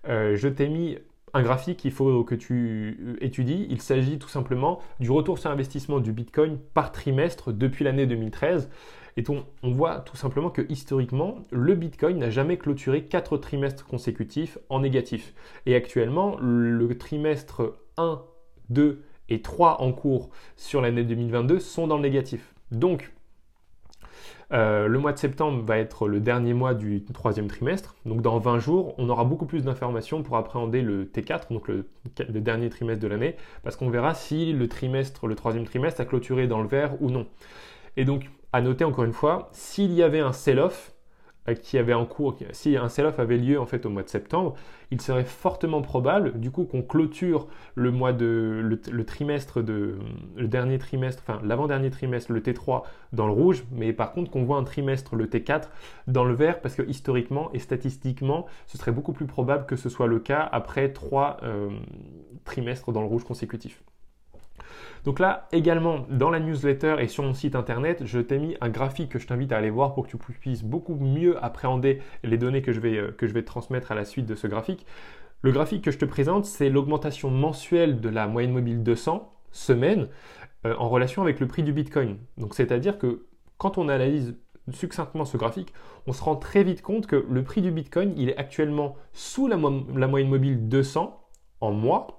euh, 0.09 0.37
je 0.37 0.47
t'ai 0.47 0.69
mis 0.69 0.97
un 1.35 1.43
graphique 1.43 1.81
qu'il 1.81 1.91
faut 1.91 2.23
que 2.23 2.37
tu 2.37 2.97
euh, 3.03 3.17
étudies. 3.21 3.67
Il 3.69 3.83
s'agit 3.83 4.21
tout 4.21 4.29
simplement 4.29 4.79
du 5.01 5.11
retour 5.11 5.41
sur 5.41 5.51
investissement 5.51 5.99
du 5.99 6.13
Bitcoin 6.13 6.61
par 6.73 6.93
trimestre 6.93 7.53
depuis 7.53 7.85
l'année 7.85 8.07
2013. 8.07 8.71
Et 9.17 9.25
on, 9.29 9.45
on, 9.65 9.73
voit 9.73 9.99
tout 9.99 10.17
simplement 10.17 10.51
que 10.51 10.63
historiquement, 10.69 11.39
le 11.51 11.75
Bitcoin 11.75 12.19
n'a 12.19 12.31
jamais 12.31 12.59
clôturé 12.59 13.03
4 13.03 13.37
trimestres 13.39 13.87
consécutifs 13.87 14.59
en 14.69 14.79
négatif. 14.79 15.35
Et 15.67 15.75
actuellement, 15.75 16.37
le 16.41 16.97
trimestre 16.97 17.75
1, 17.97 18.23
2 18.69 19.03
et 19.31 19.43
3 19.43 19.83
en 19.83 19.91
cours 19.91 20.31
sur 20.55 20.81
l'année 20.81 21.03
2022 21.03 21.59
sont 21.59 21.89
dans 21.89 21.97
le 21.97 22.03
négatif. 22.03 22.55
Donc, 22.71 23.13
euh, 24.53 24.87
le 24.87 24.99
mois 24.99 25.13
de 25.13 25.19
septembre 25.19 25.65
va 25.65 25.79
être 25.79 26.07
le 26.07 26.21
dernier 26.21 26.55
mois 26.55 26.75
du 26.75 27.05
troisième 27.05 27.49
trimestre. 27.49 27.97
Donc 28.05 28.23
dans 28.23 28.39
20 28.39 28.59
jours, 28.59 28.95
on 28.99 29.09
aura 29.09 29.25
beaucoup 29.25 29.47
plus 29.47 29.65
d'informations 29.65 30.23
pour 30.23 30.37
appréhender 30.37 30.83
le 30.83 31.05
T4, 31.05 31.53
donc 31.53 31.69
le, 31.69 31.87
dernier 32.29 32.71
trimestre 32.71 33.03
de 33.03 33.09
l'année, 33.09 33.37
parce 33.65 33.77
qu'on 33.77 33.91
verra 33.91 34.15
si 34.15 34.53
le 34.53 34.69
trimestre, 34.69 35.27
le 35.27 35.35
troisième 35.35 35.65
trimestre 35.65 36.01
a 36.01 36.05
clôturé 36.05 36.47
dans 36.47 36.63
le 36.63 36.69
vert 36.69 36.95
ou 37.01 37.11
non. 37.11 37.27
Et 37.97 38.05
donc, 38.05 38.31
à 38.53 38.61
noter 38.61 38.85
encore 38.85 39.05
une 39.05 39.13
fois, 39.13 39.49
s'il 39.53 39.93
y 39.93 40.03
avait 40.03 40.21
un 40.21 40.33
sell-off, 40.33 40.93
qui 41.55 41.79
avait 41.79 41.95
en 41.95 42.07
cours, 42.07 42.37
si 42.53 42.77
un 42.77 42.89
sell-off 42.89 43.19
avait 43.19 43.37
lieu 43.37 43.61
en 43.61 43.67
fait 43.67 43.87
au 43.87 43.91
mois 43.91 44.03
de 44.03 44.09
septembre, 44.09 44.55
il 44.91 45.01
serait 45.01 45.25
fortement 45.25 45.83
probable 45.83 46.39
du 46.39 46.51
coup 46.51 46.65
qu'on 46.65 46.83
clôture 46.83 47.47
le 47.75 47.91
mois 47.91 48.13
de 48.13 48.61
le, 48.63 49.05
trimestre 49.05 49.63
de 49.63 49.99
le 50.37 50.49
dernier 50.49 50.79
trimestre, 50.79 51.23
enfin 51.27 51.41
l'avant-dernier 51.45 51.91
trimestre, 51.91 52.33
le 52.33 52.41
T3 52.41 52.83
dans 53.13 53.27
le 53.27 53.33
rouge, 53.33 53.65
mais 53.73 53.93
par 53.93 54.13
contre 54.13 54.31
qu'on 54.31 54.45
voit 54.45 54.59
un 54.59 54.65
trimestre, 54.65 55.17
le 55.17 55.27
T4 55.27 55.65
dans 56.07 56.25
le 56.25 56.35
vert, 56.35 56.61
parce 56.61 56.75
que 56.75 56.83
historiquement 56.83 57.51
et 57.53 57.59
statistiquement, 57.59 58.47
ce 58.67 58.79
serait 58.79 58.93
beaucoup 58.93 59.13
plus 59.13 59.27
probable 59.27 59.67
que 59.67 59.77
ce 59.77 59.89
soit 59.89 60.07
le 60.07 60.19
cas 60.19 60.49
après 60.53 60.93
trois 60.93 61.39
euh, 61.43 61.71
trimestres 62.45 62.93
dans 62.93 63.01
le 63.01 63.09
rouge 63.09 63.25
consécutifs. 63.25 63.83
Donc 65.05 65.21
là, 65.21 65.49
également, 65.53 66.07
dans 66.11 66.31
la 66.31 66.41
newsletter 66.41 66.97
et 66.99 67.09
sur 67.09 67.23
mon 67.23 67.35
site 67.35 67.55
internet, 67.55 68.03
je 68.05 68.19
t'ai 68.19 68.39
mis 68.39 68.57
un 68.61 68.69
graphique 68.69 69.11
que 69.11 69.19
je 69.19 69.27
t'invite 69.27 69.53
à 69.53 69.59
aller 69.59 69.71
voir 69.71 69.95
pour 69.95 70.07
que 70.07 70.11
tu 70.11 70.17
puisses 70.17 70.65
beaucoup 70.65 70.95
mieux 70.97 71.43
appréhender 71.45 72.03
les 72.25 72.39
données 72.39 72.63
que 72.63 72.73
je 72.73 72.81
vais, 72.81 72.97
euh, 72.97 73.13
te 73.13 73.39
transmettre 73.41 73.93
à 73.93 73.95
la 73.95 74.05
suite 74.05 74.27
de 74.27 74.35
ce 74.35 74.47
graphique. 74.47 74.87
Le 75.43 75.53
graphique 75.53 75.83
que 75.83 75.91
je 75.91 75.99
te 75.99 76.05
présente, 76.05 76.45
c'est 76.45 76.71
l'augmentation 76.71 77.31
mensuelle 77.31 78.01
de 78.01 78.09
la 78.09 78.27
moyenne 78.27 78.53
mobile 78.53 78.83
200 78.83 79.33
semaine 79.53 80.09
euh, 80.65 80.75
en 80.79 80.89
relation 80.89 81.23
avec 81.23 81.41
le 81.41 81.47
prix 81.47 81.63
du 81.63 81.73
Bitcoin. 81.73 82.19
Donc 82.37 82.55
c'est-à-dire 82.55 82.99
que 82.99 83.27
quand 83.59 83.79
on 83.79 83.89
analyse 83.89 84.37
succinctement 84.73 85.25
ce 85.25 85.37
graphique, 85.37 85.73
on 86.07 86.13
se 86.13 86.23
rend 86.23 86.37
très 86.37 86.65
vite 86.65 86.83
compte 86.83 87.07
que 87.07 87.25
le 87.29 87.45
prix 87.45 87.63
du 87.63 87.71
Bitcoin, 87.71 88.13
il 88.17 88.29
est 88.29 88.37
actuellement 88.37 88.97
sous 89.13 89.47
la, 89.47 89.57
la 89.95 90.07
moyenne 90.09 90.29
mobile 90.29 90.69
200 90.69 91.23
en 91.61 91.73
mois, 91.73 92.16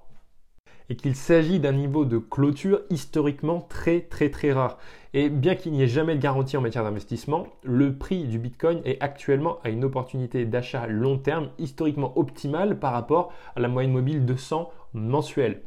et 0.90 0.96
qu'il 0.96 1.14
s'agit 1.14 1.60
d'un 1.60 1.72
niveau 1.72 2.04
de 2.04 2.18
clôture 2.18 2.80
historiquement 2.90 3.60
très 3.60 4.00
très 4.00 4.30
très 4.30 4.52
rare. 4.52 4.78
Et 5.14 5.28
bien 5.28 5.54
qu'il 5.54 5.72
n'y 5.72 5.82
ait 5.82 5.88
jamais 5.88 6.14
de 6.14 6.20
garantie 6.20 6.56
en 6.56 6.60
matière 6.60 6.84
d'investissement, 6.84 7.46
le 7.62 7.94
prix 7.94 8.24
du 8.24 8.38
Bitcoin 8.38 8.80
est 8.84 9.00
actuellement 9.02 9.58
à 9.64 9.70
une 9.70 9.84
opportunité 9.84 10.44
d'achat 10.44 10.86
long 10.86 11.18
terme 11.18 11.50
historiquement 11.58 12.16
optimale 12.18 12.78
par 12.78 12.92
rapport 12.92 13.32
à 13.56 13.60
la 13.60 13.68
moyenne 13.68 13.92
mobile 13.92 14.24
200 14.24 14.70
mensuelle. 14.94 15.62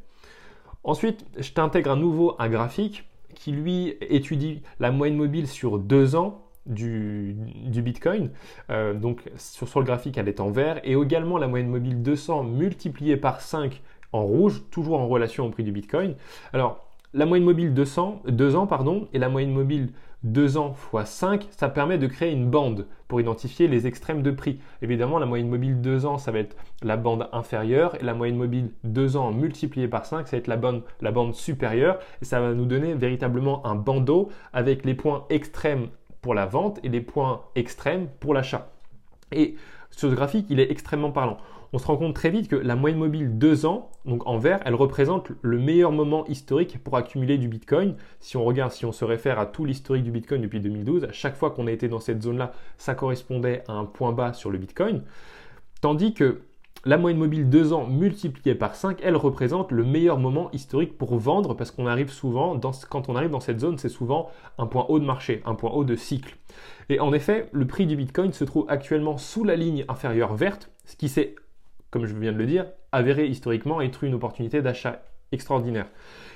Ensuite, 0.84 1.25
je 1.38 1.51
t'intègre 1.51 1.92
à 1.92 1.96
nouveau 1.96 2.36
un 2.40 2.50
graphique 2.50 3.08
qui 3.36 3.51
lui 3.51 3.96
étudie 4.01 4.62
la 4.80 4.92
moyenne 4.92 5.18
mobile 5.18 5.48
sur 5.48 5.80
deux 5.80 6.16
ans 6.16 6.42
du, 6.66 7.36
Bitcoin. 7.84 8.32
Euh, 8.70 8.94
donc 8.94 9.24
sur, 9.38 9.68
sur, 9.68 9.80
le 9.80 9.86
graphique, 9.86 10.18
elle 10.18 10.28
est 10.28 10.40
en 10.40 10.51
vert. 10.51 10.80
Et 10.84 10.94
également 10.94 11.38
la 11.38 11.48
moyenne 11.48 11.70
mobile 11.70 12.01
200 12.01 12.44
multipliée 12.44 13.18
par 13.18 13.42
5 13.42 13.82
en 14.13 14.24
rouge, 14.24 14.63
toujours 14.72 15.00
en 15.00 15.08
relation 15.08 15.46
au 15.46 15.50
prix 15.50 15.63
du 15.63 15.72
Bitcoin. 15.72 16.15
Alors, 16.53 16.86
la 17.13 17.25
moyenne 17.25 17.46
mobile 17.46 17.74
200, 17.74 18.22
2 18.27 18.56
ans 18.56 18.68
pardon, 18.68 19.08
et 19.13 19.20
la 19.20 19.30
moyenne 19.30 19.51
mobile 19.51 19.89
2 20.24 20.58
ans 20.58 20.75
x 20.94 21.10
5, 21.10 21.48
ça 21.51 21.68
permet 21.68 21.98
de 21.98 22.08
créer 22.08 22.32
une 22.32 22.50
bande 22.50 22.86
pour 23.08 23.20
identifier 23.20 23.68
les 23.68 23.88
extrêmes 23.88 24.22
de 24.22 24.32
prix. 24.32 24.60
Évidemment, 24.82 25.20
la 25.20 25.25
moyenne 25.25 25.50
mobile 25.50 25.82
2 25.82 26.06
ans, 26.06 26.18
ça 26.18 26.32
va 26.32 26.39
être 26.39 26.56
la 26.84 26.96
bande 26.96 27.27
inférieure, 27.34 27.96
et 28.00 28.03
la 28.03 28.13
moyenne 28.13 28.38
mobile 28.38 28.72
2 28.84 29.18
ans 29.18 29.32
multipliée 29.32 29.88
par 29.88 30.06
5, 30.06 30.27
ça 30.27 30.38
va 30.38 30.39
être 30.39 30.48
la 30.48 30.58
bande, 30.58 30.84
la 31.01 31.12
bande 31.12 31.34
supérieure, 31.34 32.00
et 32.22 32.25
ça 32.25 32.39
va 32.39 32.53
nous 32.53 32.65
donner 32.65 32.94
véritablement 32.94 33.65
un 33.65 33.75
bandeau 33.75 34.30
avec 34.53 34.86
les 34.86 34.94
points 34.94 35.25
extrêmes 35.30 35.88
pour 36.22 36.34
la 36.36 36.46
vente 36.46 36.80
et 36.84 36.89
les 36.89 37.01
points 37.01 37.41
extrêmes 37.56 38.08
pour 38.20 38.34
l'achat. 38.34 38.72
Et 39.32 39.56
ce 39.89 40.08
graphique, 40.08 40.46
il 40.50 40.60
est 40.60 40.72
extrêmement 40.72 41.12
parlant 41.12 41.38
on 41.74 41.78
se 41.78 41.86
rend 41.86 41.98
compte 41.98 42.16
très 42.16 42.30
vite 42.30 42.50
que 42.50 42.56
la 42.56 42.75
moyenne 42.75 43.00
mobile 43.00 43.38
2 43.38 43.66
ans, 43.66 43.92
donc 44.06 44.28
en 44.28 44.38
vert, 44.38 44.60
elle 44.66 44.75
représente 44.75 45.32
le 45.42 45.58
meilleur 45.58 45.92
moment 45.92 46.25
historique 46.25 46.84
pour 46.84 46.98
accumuler 46.98 47.38
du 47.38 47.48
Bitcoin. 47.48 47.96
Si 48.20 48.36
on 48.36 48.44
regarde, 48.44 48.72
si 48.72 48.86
on 48.86 48.92
se 48.92 49.06
réfère 49.06 49.40
à 49.40 49.46
tout 49.46 49.63
l'historique 49.63 50.04
du 50.04 50.12
Bitcoin 50.12 50.42
depuis 50.42 50.60
2012, 50.60 51.06
à 51.06 51.12
chaque 51.12 51.38
fois 51.38 51.51
qu'on 51.51 51.68
a 51.68 51.72
été 51.72 51.88
dans 51.88 52.00
cette 52.00 52.22
zone-là, 52.22 52.51
ça 52.78 52.94
correspondait 52.94 53.63
à 53.68 53.74
un 53.74 53.86
point 53.86 54.12
bas 54.12 54.34
sur 54.34 54.51
le 54.51 54.58
Bitcoin. 54.58 55.04
Tandis 55.80 56.13
que 56.13 56.42
la 56.84 56.98
moyenne 56.98 57.20
mobile 57.20 57.48
2 57.50 57.74
ans 57.74 57.86
multipliée 57.86 58.56
par 58.56 58.75
5, 58.75 59.00
elle 59.04 59.16
représente 59.16 59.72
le 59.72 59.84
meilleur 59.84 60.18
moment 60.18 60.50
historique 60.51 60.98
pour 60.98 61.16
vendre 61.16 61.54
parce 61.54 61.72
qu'on 61.72 61.86
arrive 61.86 62.10
souvent, 62.10 62.60
quand 62.90 63.08
on 63.08 63.16
arrive 63.16 63.30
dans 63.30 63.40
cette 63.40 63.60
zone, 63.60 63.78
c'est 63.78 63.88
souvent 63.88 64.30
un 64.58 64.66
point 64.66 64.88
haut 64.90 65.00
de 65.00 65.06
marché, 65.06 65.42
un 65.46 65.54
point 65.54 65.72
haut 65.72 65.84
de 65.84 65.96
cycle. 65.96 66.36
Et 66.90 67.00
en 67.00 67.13
effet, 67.13 67.50
le 67.51 67.66
prix 67.68 67.86
du 67.86 67.96
Bitcoin 67.96 68.34
se 68.34 68.44
trouve 68.44 68.66
actuellement 68.68 69.18
sous 69.18 69.44
la 69.44 69.56
ligne 69.56 69.86
inférieure 69.88 70.34
verte, 70.36 70.72
ce 70.86 70.96
qui 70.96 71.08
s'est 71.08 71.36
comme 71.92 72.06
je 72.06 72.16
viens 72.16 72.32
de 72.32 72.38
le 72.38 72.46
dire, 72.46 72.66
avéré 72.92 73.28
historiquement 73.28 73.82
être 73.82 74.04
une 74.04 74.16
opportunité 74.16 74.62
d'achat 74.62 75.04
extraordinaire. 75.32 75.88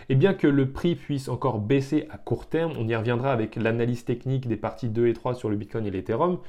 Et 0.10 0.16
bien 0.16 0.34
que 0.34 0.48
le 0.48 0.72
prix 0.72 0.96
puisse 0.96 1.30
encore 1.30 1.60
baisser 1.60 2.08
à 2.12 2.18
court 2.18 2.48
terme, 2.48 2.74
on 2.78 2.88
y 2.88 2.96
reviendra 2.96 3.32
avec 3.32 3.56
l'analyse 3.56 4.06
technique 4.06 4.48
des 4.48 4.58
parties 4.58 4.90
2 4.90 5.08
et 5.08 5.14
3 5.14 5.34
sur 5.34 5.50
le 5.50 5.56
Bitcoin 5.56 5.86
et 5.86 5.92
l'Ethereum, 5.92 6.40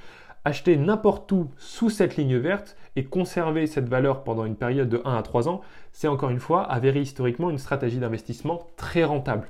acheter 0.44 0.76
n'importe 0.76 1.32
où 1.32 1.50
sous 1.56 1.90
cette 1.90 2.16
ligne 2.16 2.36
verte 2.36 2.76
et 2.94 3.04
conserver 3.04 3.66
cette 3.66 3.88
valeur 3.88 4.22
pendant 4.22 4.44
une 4.44 4.56
période 4.56 4.88
de 4.88 5.00
1 5.04 5.16
à 5.16 5.22
3 5.22 5.48
ans, 5.48 5.60
c'est 5.92 6.08
encore 6.08 6.30
une 6.30 6.38
fois 6.38 6.62
avéré 6.62 7.00
historiquement 7.00 7.50
une 7.50 7.58
stratégie 7.58 7.98
d'investissement 7.98 8.66
très 8.76 9.04
rentable. 9.04 9.48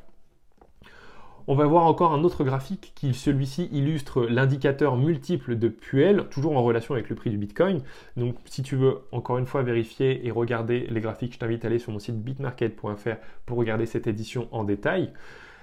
On 1.49 1.55
va 1.55 1.65
voir 1.65 1.85
encore 1.85 2.13
un 2.13 2.25
autre 2.25 2.43
graphique 2.43 2.91
qui, 2.97 3.15
celui-ci, 3.15 3.69
illustre 3.71 4.23
l'indicateur 4.23 4.97
multiple 4.97 5.57
de 5.57 5.69
Puel, 5.69 6.25
toujours 6.29 6.57
en 6.57 6.65
relation 6.65 6.95
avec 6.95 7.09
le 7.09 7.15
prix 7.15 7.31
du 7.31 7.39
Bitcoin. 7.39 7.83
Donc, 8.17 8.35
si 8.47 8.65
tu 8.65 8.75
veux 8.75 8.99
encore 9.13 9.39
une 9.39 9.47
fois 9.47 9.63
vérifier 9.63 10.27
et 10.27 10.33
regarder 10.33 10.89
les 10.91 11.01
graphiques, 11.01 11.35
je 11.35 11.39
t'invite 11.39 11.65
à 11.65 11.69
aller 11.69 11.79
sur 11.79 11.93
mon 11.93 12.01
site 12.01 12.21
bitmarket.fr 12.21 13.17
pour 13.47 13.59
regarder 13.59 13.87
cette 13.87 14.09
édition 14.09 14.49
en 14.51 14.65
détail. 14.65 15.13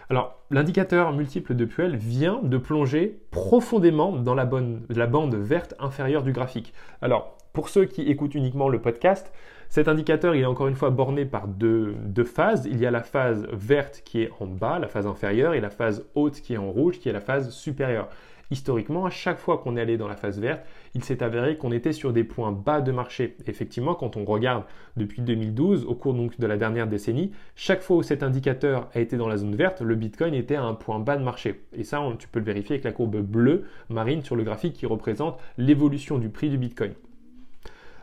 Alors, 0.10 0.40
l'indicateur 0.52 1.12
multiple 1.12 1.54
de 1.54 1.66
Puel 1.66 1.98
vient 1.98 2.40
de 2.42 2.58
plonger 2.58 3.20
profondément 3.32 4.14
dans 4.14 4.36
la, 4.36 4.50
la 4.90 5.08
bande 5.08 5.36
verte 5.36 5.76
inférieure 5.80 6.24
du 6.24 6.32
graphique. 6.32 6.74
Alors, 7.02 7.38
pour 7.52 7.68
ceux 7.68 7.86
qui 7.86 8.04
écoutent 8.04 8.36
uniquement 8.36 8.70
le 8.70 8.82
podcast, 8.82 9.34
cet 9.74 9.88
indicateur, 9.88 10.36
est 10.36 10.46
encore 10.46 10.68
une 10.68 10.76
fois 10.76 10.92
borné 10.92 11.26
par 11.26 11.48
deux, 11.48 11.96
phases. 12.26 12.68
Il 12.70 12.80
y 12.80 12.86
a 12.86 12.92
la 12.92 13.02
phase 13.02 13.48
verte 13.52 14.04
qui 14.06 14.22
est 14.22 14.30
en 14.40 14.46
bas, 14.46 14.78
la 14.78 14.88
phase 14.88 15.08
inférieure, 15.08 15.56
et 15.56 15.62
la 15.62 15.72
phase 15.72 16.06
haute 16.14 16.42
qui 16.42 16.54
est 16.54 16.58
en 16.58 16.70
rouge, 16.70 17.00
qui 17.00 17.10
est 17.10 17.12
la 17.12 17.22
phase 17.22 17.50
supérieure. 17.50 18.08
Historiquement, 18.52 19.08
à 19.08 19.10
chaque 19.10 19.40
fois 19.40 19.58
qu'on 19.58 19.76
est 19.76 19.82
allé 19.82 19.98
dans 19.98 20.08
la 20.08 20.16
phase 20.16 20.40
verte, 20.40 20.64
il 20.94 21.04
s'est 21.04 21.24
avéré 21.24 21.58
qu'on 21.58 21.72
était 21.72 21.92
sur 21.92 22.14
des 22.14 22.24
points 22.24 22.52
bas 22.52 22.82
de 22.82 22.92
marché. 22.92 23.36
Effectivement, 23.48 23.96
quand 23.96 24.16
on 24.16 24.26
regarde 24.26 24.64
depuis 24.96 25.24
2012, 25.24 25.86
au 25.88 25.96
cours 25.96 26.14
de 26.14 26.46
la 26.46 26.58
dernière 26.58 26.86
décennie, 26.86 27.32
chaque 27.56 27.82
fois 27.82 27.98
où 27.98 28.04
cet 28.04 28.22
indicateur 28.22 28.90
a 28.94 29.00
été 29.00 29.18
dans 29.18 29.28
la 29.28 29.38
zone 29.38 29.56
verte, 29.56 29.82
le 29.82 29.96
Bitcoin 29.96 30.36
était 30.36 30.56
à 30.56 30.62
un 30.62 30.76
point 30.76 31.00
bas 31.00 31.18
de 31.18 31.24
marché. 31.24 31.64
Et 31.76 31.84
ça, 31.84 32.00
tu 32.20 32.28
peux 32.28 32.38
le 32.38 32.46
vérifier 32.46 32.76
avec 32.76 32.84
la 32.84 32.92
courbe 32.92 33.20
bleue 33.22 33.64
marine 33.90 34.22
sur 34.22 34.36
le 34.36 34.44
graphique 34.44 34.74
qui 34.74 34.86
représente 34.86 35.40
l'évolution 35.58 36.20
du 36.20 36.30
prix 36.30 36.52
du 36.52 36.60
Bitcoin. 36.60 36.94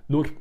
Donc, 0.09 0.35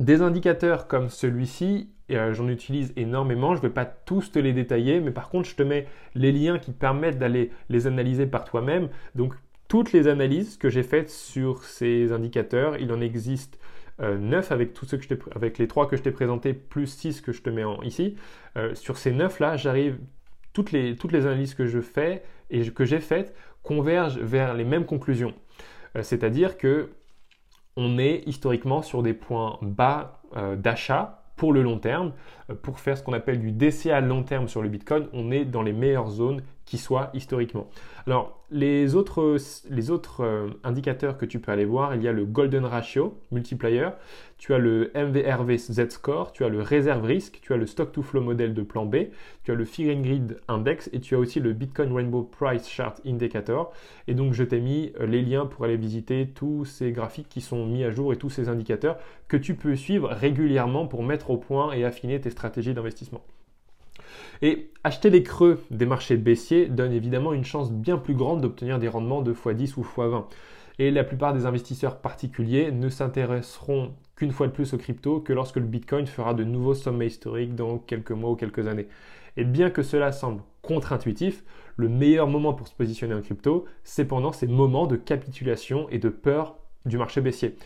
des 0.00 0.22
indicateurs 0.22 0.88
comme 0.88 1.08
celui-ci, 1.08 1.90
euh, 2.10 2.32
j'en 2.32 2.48
utilise 2.48 2.92
énormément, 2.96 3.54
je 3.54 3.62
ne 3.62 3.68
vais 3.68 3.72
pas 3.72 3.84
tous 3.84 4.32
te 4.32 4.38
les 4.38 4.52
détailler, 4.52 5.00
mais 5.00 5.10
par 5.10 5.28
contre 5.28 5.48
je 5.48 5.54
te 5.54 5.62
mets 5.62 5.86
les 6.14 6.32
liens 6.32 6.58
qui 6.58 6.72
te 6.72 6.78
permettent 6.78 7.18
d'aller 7.18 7.50
les 7.68 7.86
analyser 7.86 8.26
par 8.26 8.44
toi-même. 8.44 8.88
Donc 9.14 9.34
toutes 9.68 9.92
les 9.92 10.08
analyses 10.08 10.56
que 10.56 10.68
j'ai 10.68 10.82
faites 10.82 11.10
sur 11.10 11.64
ces 11.64 12.12
indicateurs, 12.12 12.76
il 12.78 12.92
en 12.92 13.00
existe 13.00 13.58
euh, 14.00 14.18
9 14.18 14.52
avec, 14.52 14.74
que 14.74 14.86
je 14.86 15.14
avec 15.34 15.58
les 15.58 15.68
3 15.68 15.88
que 15.88 15.96
je 15.96 16.02
t'ai 16.02 16.10
présentés, 16.10 16.54
plus 16.54 16.86
6 16.86 17.20
que 17.20 17.32
je 17.32 17.42
te 17.42 17.50
mets 17.50 17.64
en, 17.64 17.80
ici. 17.82 18.16
Euh, 18.56 18.74
sur 18.74 18.98
ces 18.98 19.12
9 19.12 19.40
là, 19.40 19.56
j'arrive, 19.56 19.98
toutes 20.52 20.72
les, 20.72 20.96
toutes 20.96 21.12
les 21.12 21.26
analyses 21.26 21.54
que 21.54 21.66
je 21.66 21.80
fais 21.80 22.22
et 22.50 22.70
que 22.70 22.84
j'ai 22.84 23.00
faites 23.00 23.34
convergent 23.62 24.18
vers 24.18 24.54
les 24.54 24.64
mêmes 24.64 24.84
conclusions. 24.84 25.34
Euh, 25.96 26.02
c'est-à-dire 26.02 26.58
que 26.58 26.90
on 27.76 27.98
est 27.98 28.22
historiquement 28.26 28.82
sur 28.82 29.02
des 29.02 29.14
points 29.14 29.58
bas 29.62 30.20
euh, 30.36 30.56
d'achat 30.56 31.22
pour 31.36 31.52
le 31.52 31.62
long 31.62 31.78
terme. 31.78 32.12
Euh, 32.50 32.54
pour 32.54 32.78
faire 32.78 32.96
ce 32.96 33.02
qu'on 33.02 33.12
appelle 33.12 33.40
du 33.40 33.52
DCA 33.52 34.00
long 34.00 34.22
terme 34.22 34.48
sur 34.48 34.62
le 34.62 34.68
Bitcoin, 34.68 35.08
on 35.12 35.30
est 35.30 35.44
dans 35.44 35.62
les 35.62 35.72
meilleures 35.72 36.10
zones 36.10 36.42
qui 36.64 36.78
soient 36.78 37.10
historiquement. 37.14 37.68
Alors, 38.06 38.42
les 38.50 38.94
autres, 38.94 39.20
euh, 40.20 40.48
indicateurs 40.64 41.16
que 41.18 41.24
tu 41.24 41.38
peux 41.38 41.52
aller 41.52 41.64
voir, 41.64 41.94
il 41.94 42.02
y 42.02 42.08
a 42.08 42.12
le 42.12 42.24
Golden 42.24 42.64
Ratio 42.64 43.18
Multiplier, 43.30 43.90
tu 44.38 44.54
as 44.54 44.58
le 44.58 44.90
MVRV 44.94 45.56
Z-Score, 45.58 46.32
tu 46.32 46.44
as 46.44 46.48
le 46.48 46.62
Reserve 46.62 47.04
Risk, 47.04 47.40
tu 47.42 47.52
as 47.52 47.56
le 47.56 47.66
Stock 47.66 47.92
to 47.92 48.02
Flow 48.02 48.20
modèle 48.20 48.54
de 48.54 48.62
plan 48.62 48.86
B, 48.86 48.96
tu 49.44 49.52
as 49.52 49.54
le 49.54 49.64
Fear 49.64 49.94
Grid 50.02 50.36
Index 50.48 50.90
et 50.92 51.00
tu 51.00 51.14
as 51.14 51.18
aussi 51.18 51.40
le 51.40 51.52
Bitcoin 51.52 51.92
Rainbow 51.92 52.22
Price 52.22 52.68
Chart 52.68 52.94
Indicator. 53.06 53.72
Et 54.08 54.14
donc, 54.14 54.32
je 54.32 54.44
t'ai 54.44 54.60
mis 54.60 54.92
euh, 55.00 55.06
les 55.06 55.22
liens 55.22 55.46
pour 55.46 55.64
aller 55.64 55.76
visiter 55.76 56.28
tous 56.28 56.64
ces 56.64 56.92
graphiques 56.92 57.28
qui 57.28 57.40
sont 57.40 57.66
mis 57.66 57.84
à 57.84 57.90
jour 57.90 58.12
et 58.12 58.16
tous 58.16 58.30
ces 58.30 58.48
indicateurs 58.48 58.98
que 59.28 59.36
tu 59.36 59.54
peux 59.54 59.76
suivre 59.76 60.08
régulièrement 60.08 60.86
pour 60.86 61.02
mettre 61.02 61.30
au 61.30 61.36
point 61.36 61.72
et 61.72 61.84
affiner 61.84 62.20
tes 62.20 62.30
stratégies 62.30 62.74
d'investissement. 62.74 63.22
Et 64.42 64.72
acheter 64.82 65.08
les 65.08 65.22
creux 65.22 65.62
des 65.70 65.86
marchés 65.86 66.16
baissiers 66.16 66.66
donne 66.66 66.92
évidemment 66.92 67.32
une 67.32 67.44
chance 67.44 67.70
bien 67.72 67.96
plus 67.96 68.14
grande 68.14 68.40
d'obtenir 68.40 68.80
des 68.80 68.88
rendements 68.88 69.22
de 69.22 69.32
x10 69.32 69.74
ou 69.76 69.82
x20. 69.82 70.24
Et 70.80 70.90
la 70.90 71.04
plupart 71.04 71.32
des 71.32 71.46
investisseurs 71.46 72.00
particuliers 72.00 72.72
ne 72.72 72.88
s'intéresseront 72.88 73.94
qu'une 74.16 74.32
fois 74.32 74.48
de 74.48 74.52
plus 74.52 74.74
aux 74.74 74.78
crypto 74.78 75.20
que 75.20 75.32
lorsque 75.32 75.56
le 75.56 75.62
Bitcoin 75.62 76.06
fera 76.06 76.34
de 76.34 76.42
nouveaux 76.42 76.74
sommets 76.74 77.06
historiques 77.06 77.54
dans 77.54 77.78
quelques 77.78 78.10
mois 78.10 78.30
ou 78.30 78.36
quelques 78.36 78.66
années. 78.66 78.88
Et 79.36 79.44
bien 79.44 79.70
que 79.70 79.82
cela 79.82 80.10
semble 80.10 80.42
contre-intuitif, 80.60 81.44
le 81.76 81.88
meilleur 81.88 82.26
moment 82.26 82.52
pour 82.52 82.66
se 82.66 82.74
positionner 82.74 83.14
en 83.14 83.22
crypto, 83.22 83.64
c'est 83.84 84.04
pendant 84.06 84.32
ces 84.32 84.48
moments 84.48 84.86
de 84.86 84.96
capitulation 84.96 85.88
et 85.90 85.98
de 85.98 86.08
peur 86.08 86.56
du 86.84 86.98
marché 86.98 87.20
baissier. 87.20 87.56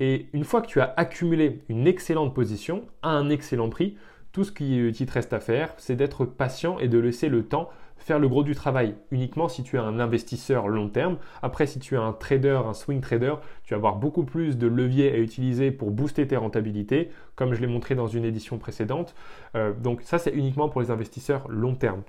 Et 0.00 0.26
une 0.32 0.44
fois 0.44 0.62
que 0.62 0.66
tu 0.66 0.80
as 0.80 0.92
accumulé 0.96 1.60
une 1.68 1.86
excellente 1.86 2.34
position 2.34 2.86
à 3.02 3.10
un 3.10 3.30
excellent 3.30 3.68
prix, 3.68 3.96
tout 4.32 4.44
ce 4.44 4.52
qui, 4.52 4.92
te 5.06 5.12
reste 5.12 5.32
à 5.32 5.40
faire, 5.40 5.74
c'est 5.76 5.96
d'être 5.96 6.24
patient 6.24 6.78
et 6.78 6.88
de 6.88 6.98
laisser 6.98 7.28
le 7.28 7.44
temps 7.44 7.70
faire 7.96 8.18
le 8.18 8.28
gros 8.28 8.42
du 8.42 8.54
travail. 8.54 8.94
Uniquement 9.10 9.48
si 9.48 9.62
tu 9.62 9.76
es 9.76 9.78
un 9.78 10.00
investisseur 10.00 10.68
long 10.68 10.88
terme. 10.88 11.18
Après, 11.42 11.66
si 11.66 11.78
tu 11.78 11.94
es 11.94 11.98
un 11.98 12.12
trader, 12.12 12.62
un 12.66 12.72
swing 12.72 13.00
trader, 13.00 13.34
tu 13.64 13.74
vas 13.74 13.76
avoir 13.76 13.96
beaucoup 13.96 14.24
plus 14.24 14.56
de 14.56 14.66
leviers 14.66 15.12
à 15.12 15.18
utiliser 15.18 15.70
pour 15.70 15.90
booster 15.90 16.26
tes 16.26 16.36
rentabilités, 16.36 17.10
comme 17.36 17.52
je 17.52 17.60
l'ai 17.60 17.66
montré 17.66 17.94
dans 17.94 18.06
une 18.06 18.24
édition 18.24 18.58
précédente. 18.58 19.14
Euh, 19.54 19.72
donc 19.74 20.02
ça, 20.02 20.18
c'est 20.18 20.32
uniquement 20.32 20.68
pour 20.68 20.80
les 20.80 20.90
investisseurs 20.90 21.46
long 21.48 21.74
terme. 21.74 22.02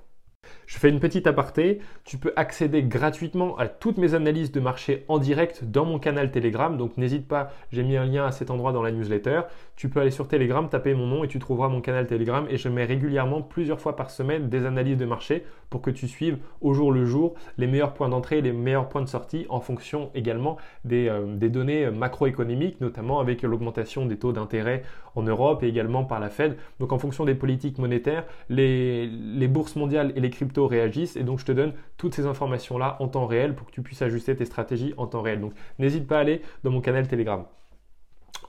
Je 0.72 0.78
fais 0.78 0.88
une 0.88 1.00
petite 1.00 1.26
aparté, 1.26 1.80
tu 2.02 2.16
peux 2.16 2.32
accéder 2.34 2.82
gratuitement 2.82 3.58
à 3.58 3.68
toutes 3.68 3.98
mes 3.98 4.14
analyses 4.14 4.52
de 4.52 4.58
marché 4.58 5.04
en 5.08 5.18
direct 5.18 5.64
dans 5.64 5.84
mon 5.84 5.98
canal 5.98 6.30
Telegram, 6.30 6.78
donc 6.78 6.96
n'hésite 6.96 7.28
pas, 7.28 7.50
j'ai 7.72 7.82
mis 7.82 7.98
un 7.98 8.06
lien 8.06 8.24
à 8.24 8.32
cet 8.32 8.50
endroit 8.50 8.72
dans 8.72 8.80
la 8.80 8.90
newsletter. 8.90 9.42
Tu 9.76 9.90
peux 9.90 10.00
aller 10.00 10.10
sur 10.10 10.28
Telegram, 10.28 10.66
taper 10.70 10.94
mon 10.94 11.06
nom 11.06 11.24
et 11.24 11.28
tu 11.28 11.38
trouveras 11.38 11.68
mon 11.68 11.82
canal 11.82 12.06
Telegram 12.06 12.46
et 12.48 12.56
je 12.56 12.70
mets 12.70 12.86
régulièrement 12.86 13.42
plusieurs 13.42 13.80
fois 13.80 13.96
par 13.96 14.08
semaine 14.08 14.48
des 14.48 14.64
analyses 14.64 14.96
de 14.96 15.04
marché 15.04 15.44
pour 15.68 15.82
que 15.82 15.90
tu 15.90 16.08
suives 16.08 16.38
au 16.62 16.72
jour 16.72 16.90
le 16.90 17.04
jour 17.04 17.34
les 17.58 17.66
meilleurs 17.66 17.92
points 17.92 18.08
d'entrée 18.08 18.38
et 18.38 18.42
les 18.42 18.52
meilleurs 18.52 18.88
points 18.88 19.02
de 19.02 19.08
sortie 19.08 19.44
en 19.50 19.60
fonction 19.60 20.10
également 20.14 20.56
des, 20.86 21.08
euh, 21.08 21.36
données 21.36 21.90
macroéconomiques, 21.90 22.80
notamment 22.80 23.20
avec 23.20 23.42
l'augmentation 23.42 24.06
des 24.06 24.16
taux 24.16 24.32
d'intérêt 24.32 24.84
en 25.16 25.22
Europe 25.22 25.62
et 25.62 25.68
également 25.68 26.04
par 26.04 26.18
la 26.18 26.30
Fed. 26.30 26.56
Donc 26.80 26.92
en 26.92 26.98
fonction 26.98 27.26
des 27.26 27.34
politiques 27.34 27.78
monétaires, 27.78 28.24
les, 28.48 29.06
les 29.06 29.48
bourses 29.48 29.76
mondiales 29.76 30.14
et 30.16 30.20
les 30.20 30.30
cryptos 30.30 30.61
réagissent 30.66 31.16
et 31.16 31.22
donc 31.22 31.38
je 31.38 31.44
te 31.44 31.52
donne 31.52 31.72
toutes 31.96 32.14
ces 32.14 32.26
informations-là 32.26 32.96
en 33.00 33.08
temps 33.08 33.26
réel 33.26 33.54
pour 33.54 33.66
que 33.66 33.72
tu 33.72 33.82
puisses 33.82 34.02
ajuster 34.02 34.34
tes 34.36 34.44
stratégies 34.44 34.94
en 34.96 35.06
temps 35.06 35.22
réel. 35.22 35.40
Donc 35.40 35.52
n'hésite 35.78 36.06
pas 36.06 36.18
à 36.18 36.20
aller 36.20 36.42
dans 36.64 36.70
mon 36.70 36.80
canal 36.80 37.06
Telegram. 37.08 37.44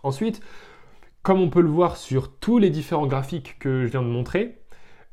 Ensuite, 0.04 0.42
comme 1.22 1.40
on 1.40 1.50
peut 1.50 1.62
le 1.62 1.70
voir 1.70 1.96
sur 1.96 2.32
tous 2.32 2.58
les 2.58 2.70
différents 2.70 3.08
graphiques 3.08 3.58
que 3.60 3.86
je 3.86 3.92
viens 3.92 4.02
de 4.02 4.08
montrer, 4.08 4.58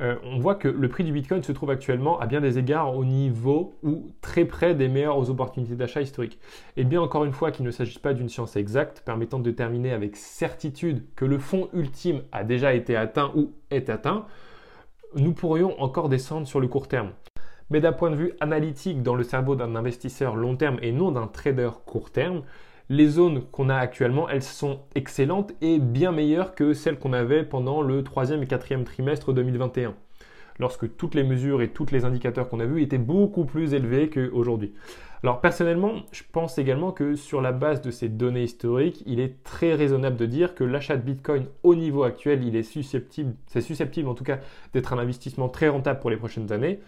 euh, 0.01 0.17
on 0.25 0.39
voit 0.39 0.55
que 0.55 0.69
le 0.69 0.89
prix 0.89 1.05
du 1.05 1.13
Bitcoin 1.13 1.43
se 1.43 1.53
trouve 1.53 1.71
actuellement 1.71 2.19
à 2.21 2.27
bien 2.27 2.41
des 2.41 2.59
égards 2.59 2.97
au 2.97 3.05
niveau 3.05 3.79
ou 3.83 4.11
très 4.23 4.47
près 4.47 4.75
des 4.75 4.89
meilleures 4.89 5.31
opportunités 5.31 5.77
d'achat 5.77 6.01
historiques. 6.01 6.39
Et 6.77 6.85
bien 6.85 7.03
encore 7.03 7.25
une 7.25 7.33
fois 7.33 7.51
qu'il 7.51 7.67
ne 7.67 7.71
s'agit 7.71 7.99
pas 7.99 8.15
d'une 8.15 8.29
science 8.29 8.57
exacte 8.57 9.03
permettant 9.05 9.39
de 9.39 9.45
déterminer 9.51 9.93
avec 9.93 10.17
certitude 10.17 11.05
que 11.17 11.27
le 11.27 11.39
fond 11.39 11.69
ultime 11.75 12.23
a 12.33 12.45
déjà 12.45 12.73
été 12.73 12.97
atteint 12.97 13.31
ou 13.37 13.53
est 13.71 13.91
atteint, 13.91 14.27
nous 15.15 15.33
pourrions 15.33 15.81
encore 15.81 16.09
descendre 16.09 16.47
sur 16.47 16.61
le 16.61 16.69
court 16.69 16.89
terme. 16.89 17.11
Mais 17.71 17.81
d'un 17.81 17.93
point 17.93 18.11
de 18.11 18.17
vue 18.17 18.33
analytique 18.41 19.03
dans 19.03 19.15
le 19.15 19.23
cerveau 19.23 19.55
d'un 19.55 19.77
investisseur 19.77 20.37
long 20.37 20.57
terme 20.57 20.79
et 20.83 20.93
non 20.93 21.13
d'un 21.13 21.27
trader 21.27 21.71
court 21.87 22.11
terme, 22.11 22.43
les 22.89 23.07
zones 23.07 23.43
qu'on 23.53 23.69
a 23.69 23.77
actuellement, 23.77 24.29
elles 24.29 24.43
sont 24.43 24.81
excellentes 24.97 25.53
et 25.61 25.79
bien 25.79 26.11
meilleures 26.11 26.57
que 26.57 26.75
celles 26.75 26.99
qu'on 26.99 27.13
avait 27.13 27.45
pendant 27.45 27.83
le 27.83 28.03
troisième 28.03 28.43
et 28.43 28.49
quatrième 28.49 28.83
trimestre 28.83 29.33
2021, 29.33 29.95
lorsque 30.59 30.97
toutes 30.97 31.15
les 31.15 31.23
mesures 31.23 31.63
et 31.63 31.69
tous 31.69 31.87
les 31.93 32.05
indicateurs 32.05 32.49
qu'on 32.49 32.59
a 32.59 32.67
vus 32.67 32.83
étaient 32.83 32.99
beaucoup 32.99 33.45
plus 33.45 33.75
élevés 33.75 34.11
qu'aujourd'hui. 34.11 34.75
Alors 35.23 35.43
personnellement, 35.43 35.97
je 36.13 36.23
pense 36.33 36.57
également 36.57 36.93
que 36.93 37.15
sur 37.15 37.43
la 37.43 37.53
base 37.53 37.83
de 37.83 37.91
ces 37.91 38.09
données 38.09 38.45
historiques, 38.45 39.03
il 39.05 39.21
est 39.21 39.43
très 39.45 39.75
raisonnable 39.75 40.17
de 40.17 40.25
dire 40.25 40.55
que 40.55 40.65
l'achat 40.65 40.97
de 40.97 41.03
Bitcoin 41.03 41.45
au 41.63 41.75
niveau 41.75 42.05
actuel, 42.05 42.43
il 42.43 42.57
est 42.57 42.63
susceptible, 42.63 43.35
c'est 43.47 43.61
susceptible 43.61 44.09
en 44.09 44.15
tout 44.15 44.25
cas 44.25 44.39
d'être 44.73 44.95
un 44.95 44.99
investissement 44.99 45.51
très 45.51 45.69
rentable 45.69 46.01
pour 46.01 46.09
les 46.09 46.17
prochaines 46.17 46.53
années. 46.53 46.81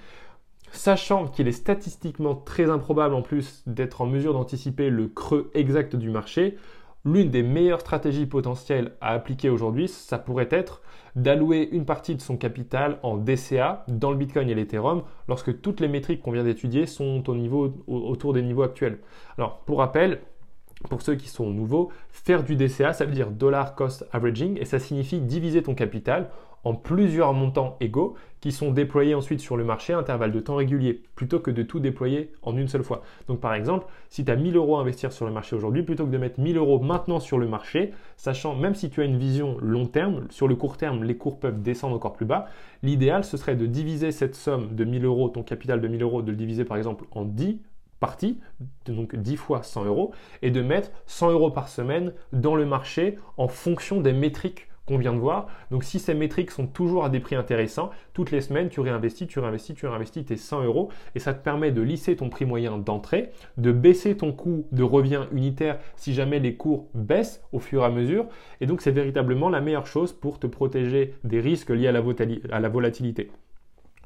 Sachant 0.70 1.26
qu'il 1.26 1.46
est 1.46 1.52
statistiquement 1.52 2.34
très 2.34 2.70
improbable 2.70 3.14
en 3.14 3.20
plus 3.20 3.62
d'être 3.66 4.00
en 4.00 4.06
mesure 4.06 4.32
d'anticiper 4.32 4.88
le 4.88 5.08
creux 5.08 5.50
exact 5.52 5.94
du 5.94 6.08
marché, 6.08 6.56
l'une 7.04 7.30
des 7.30 7.42
meilleures 7.42 7.80
stratégies 7.80 8.26
potentielles 8.26 8.92
à 9.00 9.08
appliquer 9.10 9.50
aujourd'hui, 9.50 9.88
ça 9.88 10.18
pourrait 10.18 10.48
être 10.50 10.82
d'allouer 11.16 11.68
une 11.72 11.84
partie 11.84 12.14
de 12.14 12.20
son 12.20 12.36
capital 12.36 12.98
en 13.02 13.16
DCA 13.16 13.84
dans 13.88 14.10
le 14.10 14.16
Bitcoin 14.16 14.48
et 14.48 14.54
l'Ethereum 14.54 15.02
lorsque 15.28 15.60
toutes 15.60 15.80
les 15.80 15.88
métriques 15.88 16.22
qu'on 16.22 16.30
vient 16.30 16.44
d'étudier 16.44 16.86
sont 16.86 17.22
autour 17.86 18.32
des 18.32 18.42
niveaux 18.42 18.62
actuels. 18.62 18.98
Alors, 19.36 19.58
pour 19.60 19.78
rappel, 19.78 20.20
pour 20.88 21.02
ceux 21.02 21.14
qui 21.14 21.28
sont 21.28 21.50
nouveaux, 21.50 21.90
faire 22.10 22.42
du 22.42 22.56
DCA, 22.56 22.92
ça 22.92 23.04
veut 23.04 23.12
dire 23.12 23.30
Dollar 23.30 23.74
Cost 23.74 24.06
Averaging 24.12 24.58
et 24.60 24.64
ça 24.64 24.78
signifie 24.78 25.20
diviser 25.20 25.62
ton 25.62 25.74
capital 25.74 26.30
en 26.64 26.74
plusieurs 26.74 27.32
montants 27.32 27.76
égaux 27.80 28.14
qui 28.40 28.52
sont 28.52 28.72
déployés 28.72 29.14
ensuite 29.14 29.40
sur 29.40 29.56
le 29.56 29.64
marché 29.64 29.92
à 29.92 29.98
intervalles 29.98 30.32
de 30.32 30.40
temps 30.40 30.56
réguliers 30.56 31.02
plutôt 31.14 31.38
que 31.38 31.50
de 31.50 31.62
tout 31.62 31.80
déployer 31.80 32.32
en 32.42 32.56
une 32.56 32.68
seule 32.68 32.82
fois. 32.82 33.02
Donc 33.28 33.40
par 33.40 33.54
exemple, 33.54 33.86
si 34.08 34.24
tu 34.24 34.30
as 34.30 34.36
1000 34.36 34.56
euros 34.56 34.76
à 34.76 34.80
investir 34.80 35.12
sur 35.12 35.26
le 35.26 35.32
marché 35.32 35.54
aujourd'hui, 35.54 35.82
plutôt 35.82 36.06
que 36.06 36.10
de 36.10 36.18
mettre 36.18 36.40
1000 36.40 36.56
euros 36.56 36.80
maintenant 36.80 37.20
sur 37.20 37.38
le 37.38 37.46
marché, 37.46 37.92
sachant 38.16 38.56
même 38.56 38.74
si 38.74 38.90
tu 38.90 39.00
as 39.00 39.04
une 39.04 39.16
vision 39.16 39.56
long 39.60 39.86
terme, 39.86 40.26
sur 40.30 40.48
le 40.48 40.56
court 40.56 40.76
terme, 40.76 41.04
les 41.04 41.16
cours 41.16 41.38
peuvent 41.38 41.62
descendre 41.62 41.94
encore 41.94 42.14
plus 42.14 42.26
bas, 42.26 42.46
l'idéal 42.82 43.24
ce 43.24 43.36
serait 43.36 43.56
de 43.56 43.66
diviser 43.66 44.10
cette 44.10 44.34
somme 44.34 44.74
de 44.74 44.84
1000 44.84 45.04
euros, 45.04 45.28
ton 45.28 45.42
capital 45.42 45.80
de 45.80 45.88
1000 45.88 46.02
euros, 46.02 46.22
de 46.22 46.30
le 46.30 46.36
diviser 46.36 46.64
par 46.64 46.76
exemple 46.76 47.04
en 47.12 47.24
10 47.24 47.60
parties, 48.00 48.40
donc 48.86 49.14
10 49.14 49.36
fois 49.36 49.62
100 49.62 49.84
euros, 49.84 50.10
et 50.42 50.50
de 50.50 50.60
mettre 50.60 50.90
100 51.06 51.30
euros 51.30 51.52
par 51.52 51.68
semaine 51.68 52.12
dans 52.32 52.56
le 52.56 52.66
marché 52.66 53.16
en 53.36 53.46
fonction 53.46 54.00
des 54.00 54.12
métriques 54.12 54.66
qu'on 54.86 54.98
vient 54.98 55.12
de 55.12 55.18
voir. 55.18 55.46
Donc 55.70 55.84
si 55.84 55.98
ces 55.98 56.14
métriques 56.14 56.50
sont 56.50 56.66
toujours 56.66 57.04
à 57.04 57.08
des 57.08 57.20
prix 57.20 57.36
intéressants, 57.36 57.90
toutes 58.14 58.30
les 58.30 58.40
semaines, 58.40 58.68
tu 58.68 58.80
réinvestis, 58.80 59.26
tu 59.26 59.38
réinvestis, 59.38 59.74
tu 59.74 59.86
réinvestis 59.86 60.24
tes 60.24 60.36
100 60.36 60.64
euros 60.64 60.90
et 61.14 61.18
ça 61.18 61.34
te 61.34 61.42
permet 61.42 61.70
de 61.70 61.80
lisser 61.80 62.16
ton 62.16 62.28
prix 62.28 62.44
moyen 62.44 62.78
d'entrée, 62.78 63.30
de 63.56 63.72
baisser 63.72 64.16
ton 64.16 64.32
coût 64.32 64.66
de 64.72 64.82
revient 64.82 65.22
unitaire 65.32 65.78
si 65.96 66.14
jamais 66.14 66.40
les 66.40 66.54
cours 66.56 66.88
baissent 66.94 67.42
au 67.52 67.60
fur 67.60 67.82
et 67.82 67.86
à 67.86 67.90
mesure. 67.90 68.26
Et 68.60 68.66
donc 68.66 68.80
c'est 68.80 68.90
véritablement 68.90 69.48
la 69.48 69.60
meilleure 69.60 69.86
chose 69.86 70.12
pour 70.12 70.38
te 70.38 70.46
protéger 70.46 71.14
des 71.24 71.40
risques 71.40 71.70
liés 71.70 71.88
à 71.88 71.92
la, 71.92 72.02
à 72.50 72.60
la 72.60 72.68
volatilité. 72.68 73.30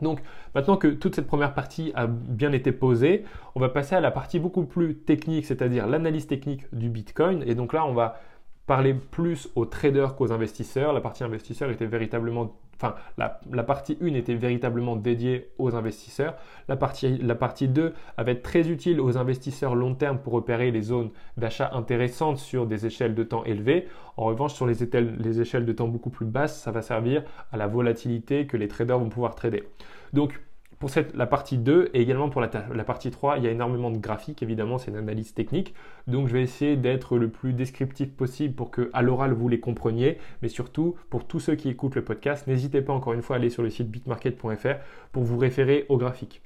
Donc 0.02 0.20
maintenant 0.54 0.76
que 0.76 0.88
toute 0.88 1.14
cette 1.14 1.26
première 1.26 1.54
partie 1.54 1.92
a 1.94 2.06
bien 2.06 2.52
été 2.52 2.72
posée, 2.72 3.24
on 3.54 3.60
va 3.60 3.68
passer 3.68 3.94
à 3.94 4.00
la 4.00 4.10
partie 4.10 4.38
beaucoup 4.38 4.64
plus 4.64 4.96
technique, 4.96 5.46
c'est-à-dire 5.46 5.86
l'analyse 5.86 6.26
technique 6.26 6.64
du 6.72 6.90
Bitcoin. 6.90 7.42
Et 7.46 7.54
donc 7.54 7.72
là, 7.72 7.86
on 7.86 7.94
va 7.94 8.20
parler 8.66 8.94
plus 8.94 9.48
aux 9.54 9.64
traders 9.64 10.16
qu'aux 10.16 10.32
investisseurs. 10.32 10.92
La 10.92 11.00
partie 11.00 11.24
investisseur 11.24 11.70
était 11.70 11.86
véritablement, 11.86 12.56
enfin, 12.74 12.96
la, 13.16 13.62
partie 13.62 13.96
1 14.00 14.14
était 14.14 14.34
véritablement 14.34 14.96
dédiée 14.96 15.50
aux 15.58 15.74
investisseurs. 15.76 16.34
La 16.68 16.76
partie, 16.76 17.18
la 17.18 17.36
partie 17.36 17.68
2 17.68 17.94
va 18.18 18.30
être 18.30 18.42
très 18.42 18.68
utile 18.68 19.00
aux 19.00 19.16
investisseurs 19.16 19.74
long 19.74 19.94
terme 19.94 20.18
pour 20.18 20.32
repérer 20.32 20.70
les 20.70 20.82
zones 20.82 21.10
d'achat 21.36 21.70
intéressantes 21.72 22.38
sur 22.38 22.66
des 22.66 22.86
échelles 22.86 23.14
de 23.14 23.22
temps 23.22 23.44
élevées. 23.44 23.86
En 24.16 24.24
revanche, 24.24 24.54
sur 24.54 24.66
les 24.66 24.76
les 25.18 25.40
échelles 25.40 25.64
de 25.64 25.72
temps 25.72 25.88
beaucoup 25.88 26.10
plus 26.10 26.26
basses, 26.26 26.60
ça 26.60 26.72
va 26.72 26.82
servir 26.82 27.22
à 27.52 27.56
la 27.56 27.66
volatilité 27.66 28.46
que 28.46 28.56
les 28.56 28.68
traders 28.68 28.98
vont 28.98 29.08
pouvoir 29.08 29.34
trader. 29.34 29.64
Donc, 30.12 30.40
pour 30.78 30.90
la 31.14 31.26
partie 31.26 31.56
2 31.56 31.90
et 31.94 32.02
également 32.02 32.28
pour 32.28 32.40
la, 32.42 32.48
partie 32.48 33.10
3, 33.10 33.38
il 33.38 33.44
y 33.44 33.46
a 33.46 33.50
énormément 33.50 33.90
de 33.90 33.96
graphiques, 33.96 34.42
évidemment, 34.42 34.76
c'est 34.76 34.90
une 34.90 34.98
analyse 34.98 35.32
technique. 35.32 35.74
Donc 36.06 36.28
je 36.28 36.34
vais 36.34 36.42
essayer 36.42 36.76
d'être 36.76 37.16
le 37.16 37.30
plus 37.30 37.54
descriptif 37.54 38.12
possible 38.12 38.54
pour 38.54 38.70
que 38.70 38.90
à 38.92 39.00
l'oral 39.00 39.32
vous 39.32 39.48
les 39.48 39.58
compreniez, 39.58 40.18
mais 40.42 40.48
surtout 40.48 40.96
pour 41.08 41.26
tous 41.26 41.40
ceux 41.40 41.54
qui 41.54 41.70
écoutent 41.70 41.94
le 41.94 42.04
podcast, 42.04 42.46
n'hésitez 42.46 42.82
pas 42.82 42.92
encore 42.92 43.14
une 43.14 43.22
fois 43.22 43.36
à 43.36 43.38
aller 43.38 43.48
sur 43.48 43.62
le 43.62 43.70
site 43.70 43.90
bitmarket.fr 43.90 44.76
pour 45.12 45.22
vous 45.22 45.38
référer 45.38 45.86
aux 45.88 45.96
graphiques. 45.96 46.42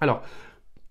Alors, 0.00 0.22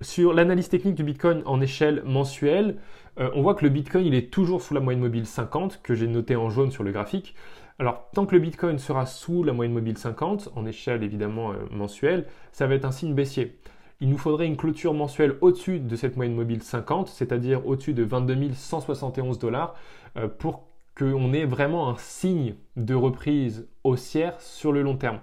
sur 0.02 0.34
l'analyse 0.34 0.70
technique 0.70 0.96
du 0.96 1.04
Bitcoin 1.04 1.42
en 1.46 1.60
échelle 1.62 2.04
mensuelle, 2.06 2.78
euh, 3.20 3.32
on 3.34 3.42
voit 3.42 3.56
que 3.56 3.66
le 3.66 3.70
Bitcoin 3.70 4.06
il 4.06 4.14
est 4.14 4.32
toujours 4.32 4.62
sous 4.62 4.74
la 4.74 4.80
moyenne 4.80 5.02
mobile 5.02 5.26
50 5.26 5.82
que 5.82 5.96
j'ai 5.96 6.08
noté 6.08 6.36
en 6.36 6.50
jaune 6.50 6.72
sur 6.72 6.84
le 6.84 6.92
graphique. 6.92 7.36
Alors, 7.80 8.10
tant 8.14 8.26
que 8.26 8.36
le 8.36 8.42
Bitcoin 8.42 8.78
sera 8.78 9.06
sous 9.06 9.42
la 9.42 9.54
moyenne 9.54 9.74
mobile 9.74 9.98
50, 9.98 10.50
en 10.54 10.66
échelle 10.66 11.02
évidemment 11.02 11.52
euh, 11.52 11.56
mensuelle, 11.72 12.26
ça 12.52 12.68
va 12.68 12.76
être 12.76 12.84
un 12.84 12.92
signe 12.92 13.14
baissier. 13.14 13.58
Il 14.02 14.10
nous 14.10 14.18
faudrait 14.18 14.48
une 14.48 14.58
clôture 14.58 14.94
mensuelle 14.94 15.38
au-dessus 15.40 15.80
de 15.80 15.96
cette 15.96 16.18
moyenne 16.18 16.36
mobile 16.36 16.62
50, 16.62 17.08
c'est-à-dire 17.08 17.66
au-dessus 17.66 17.94
de 17.94 18.04
22 18.04 18.52
171 18.54 19.40
dollars, 19.40 19.76
euh, 20.18 20.28
pour 20.28 20.66
qu'on 20.98 21.32
ait 21.32 21.46
vraiment 21.46 21.90
un 21.90 21.96
signe 21.98 22.56
de 22.76 22.96
reprise 22.96 23.66
haussière 23.86 24.42
sur 24.42 24.74
le 24.74 24.82
long 24.82 24.98
terme. 24.98 25.20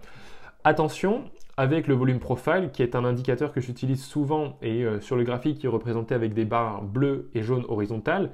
Attention, 0.64 1.24
avec 1.58 1.86
le 1.86 1.94
volume 1.94 2.20
profile, 2.20 2.70
qui 2.72 2.82
est 2.82 2.96
un 2.96 3.04
indicateur 3.04 3.52
que 3.52 3.60
j'utilise 3.60 4.02
souvent 4.02 4.56
et 4.62 4.82
euh, 4.82 4.98
sur 5.02 5.16
le 5.16 5.24
graphique 5.24 5.58
qui 5.58 5.66
est 5.66 5.70
représenté 5.70 6.14
avec 6.14 6.32
des 6.32 6.46
barres 6.46 6.82
bleues 6.82 7.28
et 7.34 7.42
jaunes 7.42 7.64
horizontales, 7.68 8.30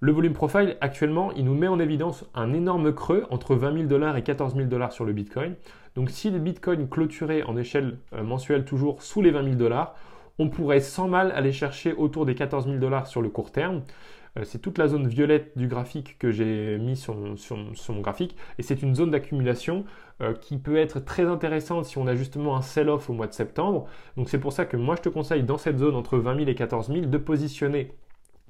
le 0.00 0.12
volume 0.12 0.34
profile, 0.34 0.76
actuellement, 0.82 1.32
il 1.32 1.46
nous 1.46 1.54
met 1.54 1.68
en 1.68 1.80
évidence 1.80 2.26
un 2.34 2.52
énorme 2.52 2.92
creux 2.92 3.24
entre 3.30 3.54
20 3.54 3.72
000 3.72 3.84
dollars 3.84 4.18
et 4.18 4.22
14 4.22 4.54
000 4.54 4.68
dollars 4.68 4.92
sur 4.92 5.06
le 5.06 5.14
Bitcoin. 5.14 5.54
Donc 5.94 6.10
si 6.10 6.30
le 6.30 6.38
Bitcoin 6.38 6.86
clôturait 6.86 7.42
en 7.44 7.56
échelle 7.56 7.96
euh, 8.12 8.22
mensuelle 8.22 8.66
toujours 8.66 9.02
sous 9.02 9.22
les 9.22 9.30
20 9.30 9.44
000 9.44 9.54
dollars, 9.56 9.94
on 10.38 10.50
pourrait 10.50 10.80
sans 10.80 11.08
mal 11.08 11.32
aller 11.32 11.50
chercher 11.50 11.94
autour 11.94 12.26
des 12.26 12.34
14 12.34 12.66
000 12.66 12.76
dollars 12.76 13.06
sur 13.06 13.22
le 13.22 13.30
court 13.30 13.52
terme. 13.52 13.82
Euh, 14.36 14.44
c'est 14.44 14.58
toute 14.58 14.76
la 14.76 14.88
zone 14.88 15.08
violette 15.08 15.56
du 15.56 15.66
graphique 15.66 16.18
que 16.18 16.30
j'ai 16.30 16.76
mis 16.76 16.96
sur, 16.96 17.16
mon 17.16 18.00
graphique. 18.00 18.36
Et 18.58 18.62
c'est 18.62 18.82
une 18.82 18.94
zone 18.94 19.10
d'accumulation 19.10 19.86
euh, 20.20 20.34
qui 20.34 20.58
peut 20.58 20.76
être 20.76 21.00
très 21.00 21.24
intéressante 21.24 21.86
si 21.86 21.96
on 21.96 22.06
a 22.06 22.14
justement 22.14 22.58
un 22.58 22.62
sell-off 22.62 23.08
au 23.08 23.14
mois 23.14 23.28
de 23.28 23.32
septembre. 23.32 23.86
Donc 24.18 24.28
c'est 24.28 24.40
pour 24.40 24.52
ça 24.52 24.66
que 24.66 24.76
moi 24.76 24.96
je 24.96 25.02
te 25.02 25.08
conseille 25.08 25.42
dans 25.42 25.56
cette 25.56 25.78
zone 25.78 25.94
entre 25.94 26.18
20 26.18 26.36
000 26.36 26.50
et 26.50 26.54
14 26.54 26.88
000 26.88 27.06
de 27.06 27.18
positionner 27.18 27.94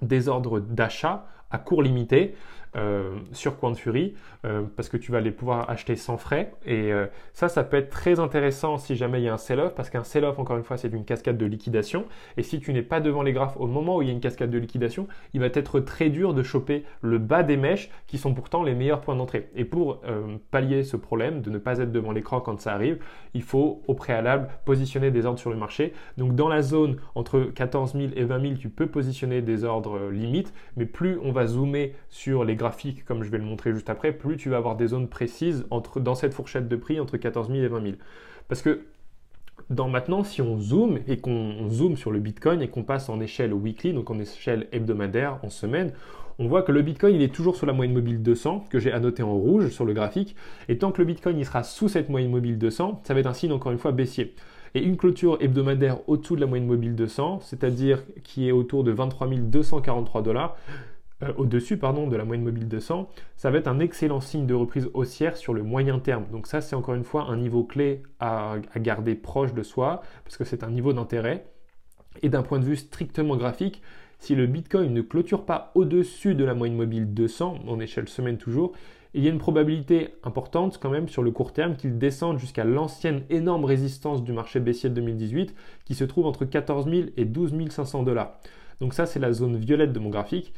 des 0.03 0.29
ordres 0.29 0.61
d'achat 0.61 1.27
à 1.51 1.59
court 1.59 1.83
limité. 1.83 2.35
Euh, 2.77 3.15
sur 3.33 3.59
Quant 3.59 3.75
Fury 3.75 4.15
euh, 4.45 4.63
parce 4.77 4.91
que 4.91 4.99
tu 4.99 5.11
vas 5.11 5.21
les 5.21 5.31
pouvoir 5.31 5.71
acheter 5.71 5.97
sans 5.97 6.19
frais. 6.19 6.53
Et 6.67 6.93
euh, 6.93 7.07
ça 7.33 7.49
ça 7.49 7.65
peut 7.65 7.79
être 7.79 7.89
très 7.89 8.21
intéressant 8.21 8.77
si 8.77 8.97
jamais 8.97 9.21
il 9.21 9.25
y 9.25 9.29
a 9.29 9.33
un 9.33 9.39
sell-off 9.39 9.75
parce 9.75 9.89
qu'un 9.89 10.05
sell-off 10.05 10.39
encore 10.39 10.59
une 10.59 10.63
fois 10.63 10.77
c'est 10.77 10.93
une 10.93 11.05
cascade 11.05 11.39
de 11.39 11.47
liquidation. 11.47 12.05
Et 12.37 12.43
si 12.43 12.61
tu 12.61 12.75
n'es 12.75 12.83
pas 12.83 13.01
devant 13.01 13.23
les 13.23 13.33
graphes 13.33 13.57
au 13.57 13.67
moment 13.67 13.97
où 13.97 14.03
il 14.03 14.09
y 14.09 14.11
a 14.11 14.13
une 14.13 14.21
cascade 14.21 14.51
de 14.51 14.59
liquidation 14.59 15.09
il 15.33 15.41
va 15.41 15.47
être 15.47 15.81
très 15.81 16.11
dur 16.11 16.35
de 16.35 16.43
choper 16.43 16.85
le 17.01 17.17
bas 17.19 17.43
des 17.43 17.57
mèches 17.57 17.89
qui 18.07 18.19
sont 18.19 18.35
pourtant 18.35 18.63
les 18.63 18.75
meilleurs 18.75 19.01
points 19.01 19.17
d'entrée. 19.17 19.49
Et 19.55 19.65
pour 19.65 20.01
pallier 20.51 20.85
ce 20.85 20.97
problème 20.97 21.41
de 21.41 21.49
ne 21.49 21.59
pas 21.59 21.79
être 21.79 21.93
devant 21.93 22.13
l'écran 22.13 22.41
quand 22.41 22.61
ça 22.61 22.75
arrive 22.75 22.99
il 23.33 23.43
faut 23.43 23.83
au 23.87 23.95
préalable 23.95 24.49
positionner 24.67 25.11
des 25.11 25.25
ordres 25.25 25.39
sur 25.39 25.51
le 25.51 25.57
marché. 25.57 25.95
Donc 26.19 26.35
dans 26.35 26.49
la 26.49 26.61
zone 26.61 26.97
entre 27.15 27.41
14 27.41 27.93
000 27.93 28.09
et 28.17 28.25
20 28.25 28.41
000 28.41 28.55
tu 28.57 28.69
peux 28.69 28.87
positionner 28.87 29.41
des 29.41 29.65
ordres 29.65 30.11
limites. 30.11 30.53
Mais 30.77 30.85
plus 30.85 31.19
on 31.23 31.33
va 31.33 31.47
zoomer 31.47 31.95
sur 32.11 32.45
les 32.45 32.56
graphes 32.57 32.87
comme 33.07 33.23
je 33.23 33.31
vais 33.31 33.39
le 33.39 33.45
montrer 33.45 33.73
juste 33.73 33.91
après, 33.91 34.13
plus 34.13 34.37
tu 34.37 34.51
vas 34.51 34.57
avoir 34.57 34.77
des 34.77 34.89
zones 34.89 35.09
précises 35.09 35.67
entre, 35.71 36.01
dans 36.01 36.15
cette 36.15 36.35
fourchette 36.35 36.69
de 36.69 36.77
prix 36.77 37.01
entre 37.01 37.17
14 37.17 37.49
000 37.49 37.61
et 37.63 37.69
20 37.69 37.83
000. 37.83 37.95
Parce 38.49 38.63
que 38.63 38.81
dans 39.71 39.89
maintenant, 39.89 40.23
si 40.23 40.43
on 40.43 40.59
zoome 40.61 40.99
et 41.09 41.19
qu'on 41.19 41.69
zoome 41.71 41.97
sur 41.97 42.11
le 42.11 42.21
Bitcoin 42.21 42.63
et 42.63 42.69
qu'on 42.69 42.83
passe 42.83 43.09
en 43.09 43.21
échelle 43.21 43.53
weekly, 43.53 43.93
donc 43.93 44.11
en 44.11 44.19
échelle 44.19 44.69
hebdomadaire, 44.73 45.39
en 45.43 45.51
semaine, 45.51 45.93
on 46.39 46.47
voit 46.49 46.63
que 46.63 46.73
le 46.73 46.83
Bitcoin 46.83 47.15
il 47.15 47.23
est 47.23 47.35
toujours 47.35 47.57
sur 47.57 47.67
la 47.67 47.73
moyenne 47.73 47.95
mobile 47.95 48.23
200 48.23 48.67
que 48.71 48.79
j'ai 48.79 48.93
annoté 48.93 49.23
en 49.23 49.35
rouge 49.35 49.71
sur 49.71 49.85
le 49.85 49.95
graphique. 49.95 50.37
Et 50.69 50.79
tant 50.79 50.93
que 50.93 50.99
le 51.01 51.07
Bitcoin 51.07 51.39
il 51.39 51.47
sera 51.47 51.63
sous 51.63 51.89
cette 51.89 52.09
moyenne 52.09 52.31
mobile 52.31 52.59
200, 52.59 53.03
ça 53.05 53.15
va 53.15 53.21
être 53.21 53.27
un 53.27 53.33
signe 53.33 53.53
encore 53.53 53.73
une 53.73 53.79
fois 53.79 53.93
baissier. 53.93 54.35
Et 54.75 54.83
une 54.83 54.99
clôture 54.99 55.39
hebdomadaire 55.41 55.99
au-dessous 56.07 56.37
de 56.37 56.43
la 56.43 56.47
moyenne 56.47 56.67
mobile 56.67 56.95
200, 56.95 57.41
c'est-à-dire 57.41 58.03
qui 58.23 58.49
est 58.49 58.53
autour 58.53 58.85
de 58.85 58.91
23 58.91 59.27
243 59.29 60.23
dollars, 60.23 60.57
euh, 61.23 61.33
au-dessus 61.39 61.79
pardon, 61.79 62.09
de 62.09 62.17
la 62.17 62.25
moyenne 62.25 62.45
mobile 62.45 62.69
200, 62.69 63.09
ça 63.37 63.51
va 63.51 63.59
être 63.59 63.69
un 63.69 63.81
excellent 63.81 64.21
signe 64.21 64.47
de 64.47 64.55
reprise 64.55 64.91
haussière 64.93 65.37
sur 65.37 65.55
le 65.55 65.63
moyen 65.63 65.99
terme. 65.99 66.27
Donc 66.31 66.47
ça, 66.47 66.61
c'est 66.61 66.77
encore 66.77 66.95
une 66.95 67.05
fois 67.05 67.25
un 67.29 67.37
niveau 67.37 67.65
clé 67.65 68.03
à, 68.21 68.57
garder 68.77 69.15
proche 69.15 69.55
de 69.55 69.63
soi, 69.63 70.03
parce 70.25 70.37
que 70.37 70.45
c'est 70.45 70.63
un 70.63 70.71
niveau 70.71 70.93
d'intérêt. 70.93 71.47
Et 72.23 72.29
d'un 72.29 72.43
point 72.43 72.59
de 72.59 72.65
vue 72.65 72.77
strictement 72.77 73.37
graphique, 73.37 73.83
si 74.19 74.35
le 74.35 74.47
Bitcoin 74.47 74.93
ne 74.93 75.03
clôture 75.03 75.45
pas 75.45 75.73
au-dessus 75.75 76.35
de 76.35 76.45
la 76.45 76.55
moyenne 76.55 76.77
mobile 76.77 77.13
200, 77.13 77.61
en 77.67 77.81
échelle 77.81 78.09
semaine 78.09 78.39
toujours, 78.39 78.73
il 79.15 79.25
y 79.25 79.29
a 79.29 79.31
une 79.31 79.39
probabilité 79.39 80.15
importante 80.25 80.79
quand 80.79 80.91
même 80.91 81.09
sur 81.09 81.23
le 81.23 81.31
court 81.31 81.55
terme 81.55 81.77
qu'il 81.77 81.97
descende 81.97 82.39
jusqu'à 82.39 82.65
l'ancienne 82.65 83.23
énorme 83.31 83.65
résistance 83.65 84.23
du 84.23 84.33
marché 84.33 84.61
baissier 84.61 84.91
de 84.91 84.95
2018 84.97 85.55
qui 85.87 85.95
se 85.95 86.05
trouve 86.05 86.27
entre 86.27 86.45
14 86.45 86.91
000 86.91 87.09
et 87.17 87.25
12 87.25 87.55
500 87.71 88.03
dollars. 88.03 88.39
Donc 88.81 88.93
ça 88.93 89.07
c'est 89.07 89.19
la 89.19 89.33
zone 89.33 89.57
violette 89.57 89.93
de 89.93 89.99
mon 89.99 90.11
graphique 90.11 90.53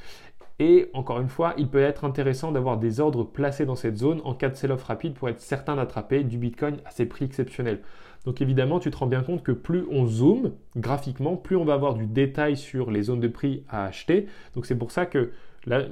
et 0.59 0.91
encore 0.93 1.21
une 1.21 1.29
fois, 1.29 1.55
il 1.57 1.69
peut 1.69 1.81
être 1.81 2.05
intéressant 2.05 2.51
d'avoir 2.51 2.79
des 2.79 2.99
ordres 3.01 3.23
placés 3.23 3.65
dans 3.65 3.77
cette 3.77 3.97
zone 3.97 4.21
en 4.25 4.35
cas 4.35 4.49
de 4.49 4.57
sell-off 4.57 4.83
rapide 4.83 5.15
pour 5.15 5.29
être 5.29 5.41
certain 5.41 5.77
d'attraper 5.77 6.25
du 6.25 6.37
Bitcoin 6.37 6.79
à 6.85 6.91
ces 6.91 7.07
prix 7.07 7.25
exceptionnels. 7.27 7.81
Donc 8.25 8.41
évidemment, 8.41 8.81
tu 8.81 8.91
te 8.91 8.97
rends 8.97 9.07
bien 9.07 9.23
compte 9.23 9.45
que 9.45 9.53
plus 9.53 9.85
on 9.91 10.07
zoome 10.07 10.53
graphiquement, 10.77 11.37
plus 11.37 11.57
on 11.57 11.65
va 11.65 11.75
avoir 11.75 11.95
du 11.95 12.07
détail 12.07 12.57
sur 12.57 12.91
les 12.91 13.03
zones 13.03 13.21
de 13.21 13.29
prix 13.29 13.63
à 13.69 13.85
acheter. 13.85 14.27
Donc 14.55 14.67
c'est 14.67 14.77
pour 14.77 14.91
ça 14.91 15.07
que 15.07 15.31
Là, 15.69 15.83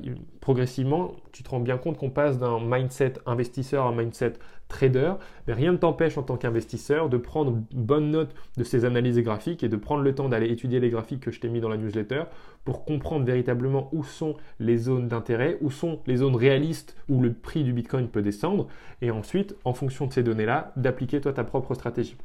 progressivement, 0.40 1.12
tu 1.32 1.42
te 1.42 1.50
rends 1.50 1.60
bien 1.60 1.76
compte 1.76 1.98
qu'on 1.98 2.08
passe 2.08 2.38
d'un 2.38 2.60
mindset 2.60 3.12
investisseur 3.26 3.84
à 3.84 3.88
un 3.90 3.94
mindset 3.94 4.32
trader, 4.68 5.12
mais 5.46 5.52
rien 5.52 5.72
ne 5.72 5.76
t'empêche 5.76 6.16
en 6.16 6.22
tant 6.22 6.38
qu'investisseur 6.38 7.10
de 7.10 7.18
prendre 7.18 7.62
bonne 7.74 8.10
note 8.10 8.34
de 8.56 8.64
ces 8.64 8.86
analyses 8.86 9.18
graphiques 9.18 9.62
et 9.62 9.68
de 9.68 9.76
prendre 9.76 10.02
le 10.02 10.14
temps 10.14 10.30
d'aller 10.30 10.50
étudier 10.50 10.80
les 10.80 10.88
graphiques 10.88 11.20
que 11.20 11.30
je 11.30 11.40
t'ai 11.40 11.50
mis 11.50 11.60
dans 11.60 11.68
la 11.68 11.76
newsletter 11.76 12.22
pour 12.64 12.86
comprendre 12.86 13.26
véritablement 13.26 13.90
où 13.92 14.02
sont 14.02 14.36
les 14.60 14.78
zones 14.78 15.08
d'intérêt, 15.08 15.58
où 15.60 15.70
sont 15.70 16.00
les 16.06 16.16
zones 16.16 16.36
réalistes 16.36 16.96
où 17.10 17.20
le 17.20 17.34
prix 17.34 17.62
du 17.62 17.74
Bitcoin 17.74 18.08
peut 18.08 18.22
descendre, 18.22 18.68
et 19.02 19.10
ensuite, 19.10 19.56
en 19.64 19.74
fonction 19.74 20.06
de 20.06 20.14
ces 20.14 20.22
données-là, 20.22 20.72
d'appliquer 20.76 21.20
toi 21.20 21.34
ta 21.34 21.44
propre 21.44 21.74
stratégie. 21.74 22.16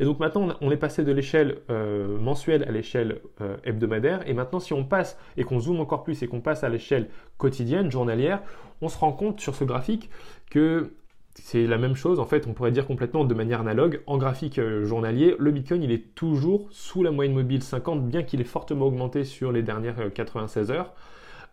Et 0.00 0.04
donc 0.04 0.18
maintenant, 0.18 0.48
on 0.60 0.70
est 0.70 0.76
passé 0.76 1.04
de 1.04 1.12
l'échelle 1.12 1.58
euh, 1.70 2.18
mensuelle 2.18 2.64
à 2.64 2.70
l'échelle 2.70 3.20
euh, 3.40 3.56
hebdomadaire. 3.64 4.20
Et 4.26 4.34
maintenant, 4.34 4.60
si 4.60 4.72
on 4.72 4.84
passe 4.84 5.18
et 5.36 5.44
qu'on 5.44 5.60
zoome 5.60 5.80
encore 5.80 6.04
plus 6.04 6.22
et 6.22 6.28
qu'on 6.28 6.40
passe 6.40 6.64
à 6.64 6.68
l'échelle 6.68 7.08
quotidienne, 7.36 7.90
journalière, 7.90 8.42
on 8.80 8.88
se 8.88 8.98
rend 8.98 9.12
compte 9.12 9.40
sur 9.40 9.54
ce 9.54 9.64
graphique 9.64 10.10
que 10.50 10.92
c'est 11.34 11.66
la 11.66 11.78
même 11.78 11.94
chose, 11.94 12.18
en 12.18 12.24
fait, 12.24 12.46
on 12.48 12.52
pourrait 12.52 12.72
dire 12.72 12.86
complètement 12.86 13.24
de 13.24 13.34
manière 13.34 13.60
analogue. 13.60 14.00
En 14.06 14.18
graphique 14.18 14.58
euh, 14.58 14.84
journalier, 14.84 15.36
le 15.38 15.50
Bitcoin, 15.52 15.82
il 15.82 15.92
est 15.92 16.14
toujours 16.14 16.66
sous 16.70 17.02
la 17.02 17.10
moyenne 17.10 17.34
mobile 17.34 17.62
50, 17.62 18.08
bien 18.08 18.22
qu'il 18.22 18.40
ait 18.40 18.44
fortement 18.44 18.86
augmenté 18.86 19.24
sur 19.24 19.52
les 19.52 19.62
dernières 19.62 20.12
96 20.12 20.70
heures. 20.70 20.94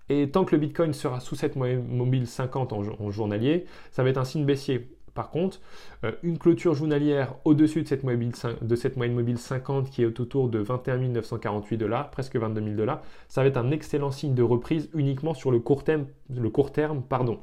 Et 0.09 0.29
tant 0.29 0.45
que 0.45 0.55
le 0.55 0.61
Bitcoin 0.61 0.93
sera 0.93 1.19
sous 1.19 1.35
cette 1.35 1.55
moyenne 1.55 1.83
mobile 1.87 2.27
50 2.27 2.73
en 2.73 3.11
journalier, 3.11 3.65
ça 3.91 4.03
va 4.03 4.09
être 4.09 4.19
un 4.19 4.25
signe 4.25 4.45
baissier. 4.45 4.94
Par 5.15 5.29
contre, 5.29 5.61
euh, 6.03 6.11
une 6.21 6.37
clôture 6.37 6.75
journalière 6.75 7.35
au-dessus 7.45 7.81
de 7.81 7.87
cette, 7.87 8.03
moyenne 8.03 9.15
mobile 9.15 9.37
50 9.37 9.89
qui 9.89 10.03
est 10.03 10.19
autour 10.19 10.49
de 10.49 10.59
21 10.59 10.97
948 10.97 11.77
dollars, 11.77 12.11
presque 12.11 12.35
22 12.35 12.61
000 12.61 12.75
dollars, 12.75 13.01
ça 13.29 13.41
va 13.41 13.47
être 13.47 13.57
un 13.57 13.71
excellent 13.71 14.11
signe 14.11 14.35
de 14.35 14.43
reprise 14.43 14.89
uniquement 14.93 15.33
sur 15.33 15.51
le 15.51 15.59
court 15.59 15.83
terme. 15.83 16.05
Le 16.29 16.49
court 16.49 16.71
terme 16.71 17.01
pardon. 17.01 17.39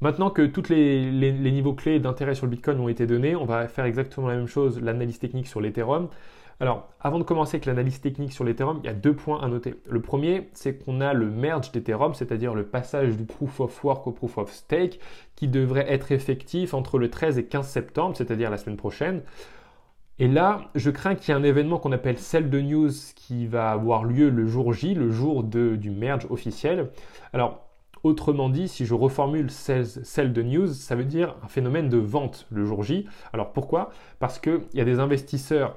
Maintenant 0.00 0.28
que 0.28 0.44
tous 0.44 0.68
les, 0.68 1.10
les, 1.10 1.52
niveaux 1.52 1.72
clés 1.72 2.00
d'intérêt 2.00 2.34
sur 2.34 2.44
le 2.44 2.50
Bitcoin 2.50 2.78
ont 2.80 2.88
été 2.88 3.06
donnés, 3.06 3.34
on 3.34 3.46
va 3.46 3.66
faire 3.66 3.86
exactement 3.86 4.28
la 4.28 4.36
même 4.36 4.46
chose, 4.46 4.78
l'analyse 4.78 5.18
technique 5.18 5.46
sur 5.46 5.62
l'Ethereum. 5.62 6.08
Alors, 6.58 6.88
avant 7.00 7.18
de 7.18 7.24
commencer 7.24 7.56
avec 7.56 7.66
l'analyse 7.66 8.00
technique 8.00 8.32
sur 8.32 8.42
l'Ethereum, 8.42 8.80
il 8.82 8.86
y 8.86 8.90
a 8.90 8.94
deux 8.94 9.14
points 9.14 9.42
à 9.42 9.48
noter. 9.48 9.74
Le 9.86 10.00
premier, 10.00 10.48
c'est 10.54 10.78
qu'on 10.78 11.02
a 11.02 11.12
le 11.12 11.28
merge 11.30 11.70
d'Ethereum, 11.70 12.14
c'est-à-dire 12.14 12.54
le 12.54 12.64
passage 12.64 13.16
du 13.16 13.24
proof 13.24 13.60
of 13.60 13.84
work 13.84 14.06
au 14.06 14.12
proof 14.12 14.38
of 14.38 14.50
stake, 14.50 14.98
qui 15.34 15.48
devrait 15.48 15.92
être 15.92 16.12
effectif 16.12 16.72
entre 16.72 16.98
le 16.98 17.10
13 17.10 17.38
et 17.38 17.44
15 17.44 17.68
septembre, 17.68 18.16
c'est-à-dire 18.16 18.50
la 18.50 18.56
semaine 18.56 18.78
prochaine. 18.78 19.22
Et 20.18 20.28
là, 20.28 20.70
je 20.74 20.90
crains 20.90 21.14
qu'il 21.14 21.34
y 21.34 21.36
ait 21.36 21.40
un 21.40 21.44
événement 21.44 21.78
qu'on 21.78 21.92
appelle 21.92 22.16
Cell 22.16 22.48
de 22.48 22.60
News 22.62 22.90
qui 23.14 23.46
va 23.46 23.70
avoir 23.70 24.04
lieu 24.04 24.30
le 24.30 24.46
jour 24.46 24.72
J, 24.72 24.94
le 24.94 25.10
jour 25.10 25.44
du 25.44 25.90
merge 25.90 26.26
officiel. 26.30 26.90
Alors, 27.34 27.66
Autrement 28.02 28.50
dit, 28.50 28.68
si 28.68 28.86
je 28.86 28.94
reformule 28.94 29.50
celle 29.50 30.32
de 30.32 30.42
news, 30.42 30.68
ça 30.68 30.94
veut 30.94 31.04
dire 31.04 31.34
un 31.42 31.48
phénomène 31.48 31.88
de 31.88 31.96
vente 31.96 32.46
le 32.50 32.64
jour 32.64 32.84
J. 32.84 33.08
Alors 33.32 33.52
pourquoi? 33.52 33.90
Parce 34.20 34.38
qu'il 34.38 34.60
y 34.74 34.80
a 34.80 34.84
des 34.84 35.00
investisseurs 35.00 35.76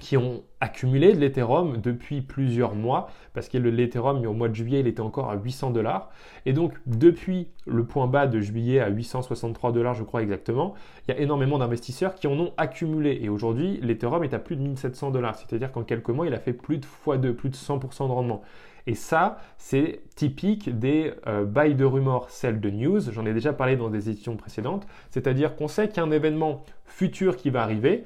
qui 0.00 0.16
ont 0.16 0.44
accumulé 0.60 1.12
de 1.12 1.18
l'Ethereum 1.18 1.78
depuis 1.78 2.20
plusieurs 2.20 2.74
mois, 2.74 3.08
parce 3.34 3.48
que 3.48 3.58
l'Ethereum 3.58 4.24
au 4.26 4.32
mois 4.32 4.48
de 4.48 4.54
juillet, 4.54 4.80
il 4.80 4.86
était 4.86 5.00
encore 5.00 5.30
à 5.30 5.36
800 5.36 5.70
dollars. 5.70 6.10
Et 6.46 6.52
donc, 6.52 6.74
depuis 6.86 7.48
le 7.66 7.84
point 7.84 8.06
bas 8.06 8.28
de 8.28 8.40
juillet 8.40 8.78
à 8.78 8.88
863 8.88 9.72
dollars, 9.72 9.94
je 9.94 10.04
crois 10.04 10.22
exactement, 10.22 10.74
il 11.06 11.14
y 11.14 11.18
a 11.18 11.20
énormément 11.20 11.58
d'investisseurs 11.58 12.14
qui 12.14 12.28
en 12.28 12.38
ont 12.38 12.52
accumulé. 12.56 13.18
Et 13.22 13.28
aujourd'hui, 13.28 13.80
l'Ethereum 13.82 14.22
est 14.22 14.34
à 14.34 14.38
plus 14.38 14.54
de 14.54 14.62
1700 14.62 15.10
dollars. 15.10 15.36
C'est-à-dire 15.36 15.72
qu'en 15.72 15.82
quelques 15.82 16.10
mois, 16.10 16.26
il 16.26 16.34
a 16.34 16.38
fait 16.38 16.52
plus 16.52 16.78
de 16.78 16.86
x2, 16.86 17.32
plus 17.32 17.50
de 17.50 17.56
100% 17.56 18.06
de 18.06 18.12
rendement. 18.12 18.42
Et 18.86 18.94
ça, 18.94 19.38
c'est 19.58 20.00
typique 20.14 20.78
des 20.78 21.12
euh, 21.26 21.44
buy 21.44 21.74
de 21.74 21.84
rumeurs, 21.84 22.30
celle 22.30 22.60
de 22.60 22.70
news. 22.70 23.00
J'en 23.12 23.26
ai 23.26 23.34
déjà 23.34 23.52
parlé 23.52 23.76
dans 23.76 23.90
des 23.90 24.08
éditions 24.08 24.36
précédentes. 24.36 24.86
C'est-à-dire 25.10 25.56
qu'on 25.56 25.68
sait 25.68 25.88
qu'il 25.88 25.98
y 25.98 26.00
a 26.00 26.04
un 26.04 26.10
événement 26.10 26.64
futur 26.86 27.36
qui 27.36 27.50
va 27.50 27.62
arriver 27.62 28.04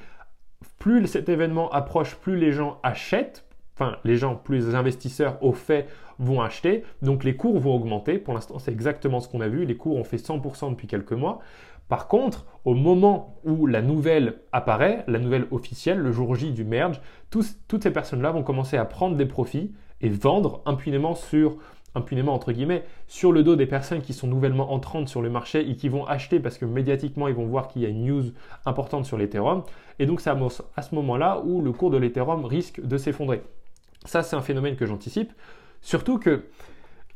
plus 0.78 1.06
cet 1.06 1.28
événement 1.28 1.70
approche, 1.70 2.16
plus 2.16 2.36
les 2.36 2.52
gens 2.52 2.78
achètent, 2.82 3.44
enfin 3.74 3.96
les 4.04 4.16
gens, 4.16 4.36
plus 4.36 4.68
les 4.68 4.74
investisseurs 4.74 5.42
au 5.42 5.52
fait 5.52 5.88
vont 6.18 6.40
acheter, 6.40 6.84
donc 7.00 7.24
les 7.24 7.36
cours 7.36 7.58
vont 7.58 7.74
augmenter. 7.74 8.18
Pour 8.18 8.34
l'instant, 8.34 8.58
c'est 8.58 8.72
exactement 8.72 9.20
ce 9.20 9.28
qu'on 9.28 9.40
a 9.40 9.48
vu, 9.48 9.64
les 9.64 9.76
cours 9.76 9.96
ont 9.96 10.04
fait 10.04 10.18
100% 10.18 10.70
depuis 10.70 10.86
quelques 10.86 11.12
mois. 11.12 11.40
Par 11.88 12.08
contre, 12.08 12.46
au 12.64 12.74
moment 12.74 13.36
où 13.44 13.66
la 13.66 13.82
nouvelle 13.82 14.38
apparaît, 14.52 15.04
la 15.08 15.18
nouvelle 15.18 15.46
officielle, 15.50 15.98
le 15.98 16.12
jour 16.12 16.34
J 16.34 16.52
du 16.52 16.64
merge, 16.64 17.00
toutes 17.30 17.82
ces 17.82 17.90
personnes-là 17.90 18.30
vont 18.30 18.42
commencer 18.42 18.76
à 18.76 18.84
prendre 18.84 19.16
des 19.16 19.26
profits 19.26 19.72
et 20.00 20.08
vendre 20.08 20.62
impunément 20.64 21.14
sur 21.14 21.58
impunément 21.94 22.34
entre 22.34 22.52
guillemets, 22.52 22.84
sur 23.06 23.32
le 23.32 23.42
dos 23.42 23.56
des 23.56 23.66
personnes 23.66 24.02
qui 24.02 24.12
sont 24.12 24.26
nouvellement 24.26 24.72
entrantes 24.72 25.08
sur 25.08 25.22
le 25.22 25.30
marché 25.30 25.68
et 25.68 25.76
qui 25.76 25.88
vont 25.88 26.06
acheter 26.06 26.40
parce 26.40 26.58
que 26.58 26.64
médiatiquement 26.64 27.28
ils 27.28 27.34
vont 27.34 27.46
voir 27.46 27.68
qu'il 27.68 27.82
y 27.82 27.86
a 27.86 27.88
une 27.88 28.04
news 28.04 28.24
importante 28.66 29.06
sur 29.06 29.18
l'Ethereum. 29.18 29.62
Et 29.98 30.06
donc 30.06 30.20
c'est 30.20 30.30
à 30.30 30.82
ce 30.82 30.94
moment-là 30.94 31.42
où 31.44 31.60
le 31.60 31.72
cours 31.72 31.90
de 31.90 31.98
l'Ethereum 31.98 32.44
risque 32.44 32.80
de 32.80 32.96
s'effondrer. 32.96 33.42
Ça 34.04 34.22
c'est 34.22 34.36
un 34.36 34.42
phénomène 34.42 34.76
que 34.76 34.86
j'anticipe. 34.86 35.32
Surtout 35.80 36.18
que 36.18 36.44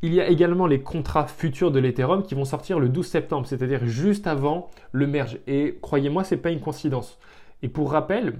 il 0.02 0.12
y 0.12 0.20
a 0.20 0.28
également 0.28 0.66
les 0.66 0.80
contrats 0.80 1.26
futurs 1.26 1.70
de 1.70 1.78
l'Ethereum 1.78 2.22
qui 2.22 2.34
vont 2.34 2.44
sortir 2.44 2.78
le 2.78 2.88
12 2.90 3.06
septembre, 3.06 3.46
c'est-à-dire 3.46 3.86
juste 3.86 4.26
avant 4.26 4.70
le 4.92 5.06
merge. 5.06 5.38
Et 5.46 5.78
croyez-moi, 5.80 6.22
ce 6.22 6.34
n'est 6.34 6.40
pas 6.40 6.50
une 6.50 6.60
coïncidence. 6.60 7.18
Et 7.62 7.68
pour 7.68 7.92
rappel, 7.92 8.38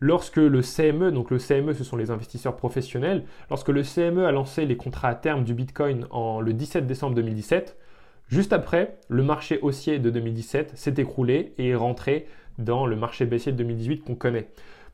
Lorsque 0.00 0.36
le 0.36 0.60
CME, 0.62 1.10
donc 1.10 1.30
le 1.30 1.38
CME 1.38 1.72
ce 1.74 1.82
sont 1.82 1.96
les 1.96 2.10
investisseurs 2.10 2.56
professionnels, 2.56 3.24
lorsque 3.50 3.68
le 3.68 3.82
CME 3.82 4.26
a 4.26 4.32
lancé 4.32 4.64
les 4.64 4.76
contrats 4.76 5.08
à 5.08 5.14
terme 5.14 5.42
du 5.42 5.54
Bitcoin 5.54 6.06
en, 6.10 6.40
le 6.40 6.52
17 6.52 6.86
décembre 6.86 7.16
2017, 7.16 7.76
juste 8.28 8.52
après, 8.52 8.98
le 9.08 9.24
marché 9.24 9.58
haussier 9.60 9.98
de 9.98 10.10
2017 10.10 10.76
s'est 10.76 10.94
écroulé 10.98 11.52
et 11.58 11.70
est 11.70 11.74
rentré 11.74 12.28
dans 12.58 12.86
le 12.86 12.94
marché 12.94 13.26
baissier 13.26 13.50
de 13.50 13.56
2018 13.58 14.04
qu'on 14.04 14.14
connaît. 14.14 14.48